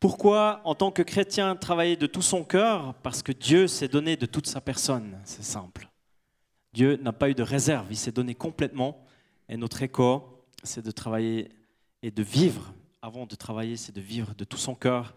Pourquoi, 0.01 0.59
en 0.65 0.75
tant 0.75 0.91
que 0.91 1.01
chrétien, 1.01 1.55
travailler 1.55 1.95
de 1.95 2.07
tout 2.07 2.21
son 2.21 2.43
cœur? 2.43 2.93
Parce 3.03 3.23
que 3.23 3.31
Dieu 3.31 3.67
s'est 3.67 3.87
donné 3.87 4.17
de 4.17 4.25
toute 4.25 4.47
sa 4.47 4.59
personne. 4.59 5.17
C'est 5.23 5.45
simple. 5.45 5.90
Dieu 6.73 6.97
n'a 7.01 7.11
pas 7.11 7.29
eu 7.29 7.33
de 7.33 7.43
réserve, 7.43 7.87
il 7.89 7.97
s'est 7.97 8.11
donné 8.11 8.35
complètement. 8.35 9.03
Et 9.49 9.57
notre 9.57 9.81
écho, 9.83 10.45
c'est 10.63 10.83
de 10.83 10.91
travailler 10.91 11.49
et 12.01 12.11
de 12.11 12.23
vivre. 12.23 12.73
Avant 13.01 13.25
de 13.25 13.35
travailler, 13.35 13.77
c'est 13.77 13.93
de 13.93 14.01
vivre 14.01 14.33
de 14.35 14.43
tout 14.43 14.57
son 14.57 14.75
cœur 14.75 15.13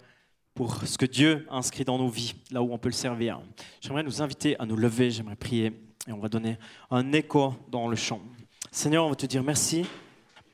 pour 0.55 0.87
ce 0.87 0.97
que 0.97 1.07
Dieu 1.07 1.47
a 1.51 1.57
inscrit 1.57 1.85
dans 1.85 1.99
nos 1.99 2.09
vies, 2.09 2.35
là 2.51 2.63
où 2.63 2.73
on 2.73 2.79
peut 2.79 2.89
le 2.89 2.95
servir. 2.95 3.41
J'aimerais 3.81 4.03
nous 4.03 4.23
inviter 4.23 4.59
à 4.61 4.67
nous 4.67 4.77
lever, 4.77 5.11
j'aimerais 5.11 5.37
prier 5.37 5.73
et 6.07 6.13
on 6.13 6.19
va 6.19 6.29
donner 6.29 6.59
un 6.91 7.13
écho 7.13 7.55
dans 7.69 7.89
le 7.89 7.97
chant. 7.97 8.21
Seigneur, 8.71 9.05
on 9.05 9.11
va 9.11 9.17
te 9.17 9.27
dire 9.27 9.43
merci 9.43 9.85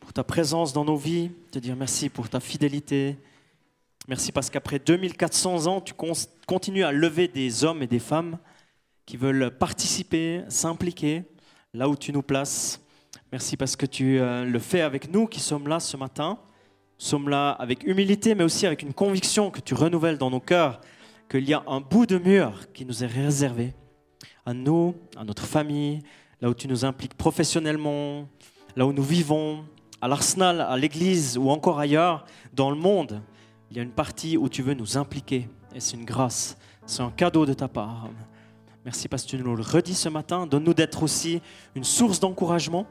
pour 0.01 0.13
ta 0.13 0.25
présence 0.25 0.73
dans 0.73 0.85
nos 0.85 0.97
vies, 0.97 1.31
te 1.51 1.59
dire 1.59 1.77
merci 1.77 2.09
pour 2.09 2.29
ta 2.29 2.41
fidélité. 2.41 3.17
Merci 4.09 4.33
parce 4.33 4.51
qu'après 4.51 4.79
2400 4.79 5.67
ans, 5.67 5.81
tu 5.81 5.95
continues 6.47 6.85
à 6.85 6.93
lever 6.93 7.29
des 7.29 7.65
hommes 7.65 7.83
et 7.83 7.87
des 7.87 7.99
femmes 7.99 8.39
qui 9.11 9.17
veulent 9.17 9.51
participer, 9.51 10.45
s'impliquer 10.47 11.25
là 11.75 11.89
où 11.89 11.97
tu 11.97 12.13
nous 12.13 12.23
places. 12.23 12.81
Merci 13.33 13.57
parce 13.57 13.75
que 13.75 13.85
tu 13.85 14.21
euh, 14.21 14.45
le 14.45 14.59
fais 14.61 14.83
avec 14.83 15.13
nous 15.13 15.27
qui 15.27 15.41
sommes 15.41 15.67
là 15.67 15.81
ce 15.81 15.97
matin. 15.97 16.39
Nous 17.01 17.07
sommes 17.07 17.29
là 17.29 17.51
avec 17.51 17.83
humilité, 17.83 18.37
mais 18.37 18.45
aussi 18.45 18.69
avec 18.69 18.83
une 18.83 18.95
conviction 18.95 19.51
que 19.51 19.59
tu 19.59 19.75
renouvelles 19.75 20.17
dans 20.17 20.31
nos 20.31 20.39
cœurs 20.39 20.81
qu'il 21.29 21.43
y 21.49 21.53
a 21.53 21.65
un 21.67 21.81
bout 21.81 22.07
de 22.07 22.19
mur 22.19 22.73
qui 22.73 22.85
nous 22.85 23.03
est 23.03 23.09
réservé 23.09 23.75
à 24.47 24.55
nous, 24.55 24.95
à 25.17 25.25
notre 25.25 25.45
famille, 25.45 26.05
là 26.41 26.49
où 26.49 26.55
tu 26.55 26.69
nous 26.69 26.85
impliques 26.85 27.15
professionnellement, 27.15 28.29
là 28.77 28.87
où 28.87 28.93
nous 28.93 29.03
vivons, 29.03 29.65
à 30.01 30.07
l'arsenal, 30.07 30.61
à 30.61 30.77
l'église 30.77 31.37
ou 31.37 31.51
encore 31.51 31.81
ailleurs 31.81 32.27
dans 32.53 32.71
le 32.71 32.77
monde. 32.77 33.21
Il 33.73 33.77
y 33.77 33.81
a 33.81 33.83
une 33.83 33.91
partie 33.91 34.37
où 34.37 34.49
tu 34.49 34.63
veux 34.63 34.75
nous 34.75 34.97
impliquer 34.97 35.49
et 35.75 35.81
c'est 35.81 35.97
une 35.97 36.05
grâce, 36.05 36.57
c'est 36.87 37.03
un 37.03 37.11
cadeau 37.11 37.45
de 37.45 37.55
ta 37.55 37.67
part. 37.67 38.09
Merci 38.85 39.09
parce 39.09 39.25
que 39.25 39.29
tu 39.29 39.39
nous 39.39 39.57
le 39.57 39.63
redis 39.63 39.95
ce 39.95 40.09
matin. 40.09 40.47
Donne-nous 40.47 40.73
d'être 40.73 41.03
aussi 41.03 41.43
une 41.75 41.85
source 41.85 42.19
d'encouragement. 42.19 42.87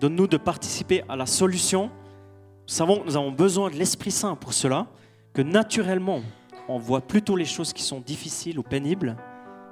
Donne-nous 0.00 0.28
de 0.28 0.36
participer 0.36 1.02
à 1.08 1.16
la 1.16 1.26
solution. 1.26 1.86
Nous 1.86 2.74
savons 2.74 3.00
que 3.00 3.06
nous 3.06 3.16
avons 3.16 3.32
besoin 3.32 3.68
de 3.70 3.74
l'Esprit 3.74 4.12
Saint 4.12 4.36
pour 4.36 4.52
cela, 4.52 4.86
que 5.32 5.42
naturellement, 5.42 6.20
on 6.68 6.78
voit 6.78 7.00
plutôt 7.00 7.34
les 7.34 7.44
choses 7.44 7.72
qui 7.72 7.82
sont 7.82 8.00
difficiles 8.00 8.58
ou 8.58 8.62
pénibles. 8.62 9.16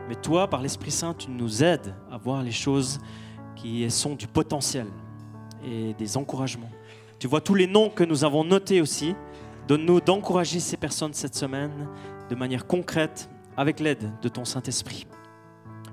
Mais 0.08 0.16
toi, 0.16 0.50
par 0.50 0.60
l'Esprit 0.60 0.90
Saint, 0.90 1.14
tu 1.14 1.30
nous 1.30 1.62
aides 1.62 1.94
à 2.10 2.18
voir 2.18 2.42
les 2.42 2.52
choses 2.52 2.98
qui 3.54 3.88
sont 3.90 4.16
du 4.16 4.26
potentiel 4.26 4.86
et 5.64 5.94
des 5.94 6.16
encouragements. 6.16 6.70
Tu 7.20 7.28
vois 7.28 7.40
tous 7.40 7.54
les 7.54 7.68
noms 7.68 7.90
que 7.90 8.02
nous 8.02 8.24
avons 8.24 8.42
notés 8.42 8.80
aussi. 8.80 9.14
Donne-nous 9.68 10.00
d'encourager 10.00 10.58
ces 10.58 10.76
personnes 10.76 11.14
cette 11.14 11.36
semaine 11.36 11.88
de 12.28 12.34
manière 12.34 12.66
concrète 12.66 13.30
avec 13.56 13.78
l'aide 13.78 14.10
de 14.20 14.28
ton 14.28 14.44
Saint-Esprit. 14.44 15.06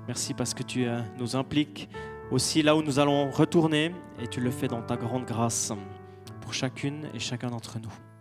Merci 0.08 0.34
parce 0.34 0.52
que 0.52 0.62
tu 0.62 0.86
euh, 0.86 1.00
nous 1.18 1.36
impliques 1.36 1.88
aussi 2.30 2.62
là 2.62 2.74
où 2.76 2.82
nous 2.82 2.98
allons 2.98 3.30
retourner 3.30 3.94
et 4.20 4.26
tu 4.26 4.40
le 4.40 4.50
fais 4.50 4.68
dans 4.68 4.82
ta 4.82 4.96
grande 4.96 5.24
grâce 5.24 5.72
pour 6.40 6.54
chacune 6.54 7.06
et 7.14 7.18
chacun 7.18 7.50
d'entre 7.50 7.78
nous. 7.78 8.11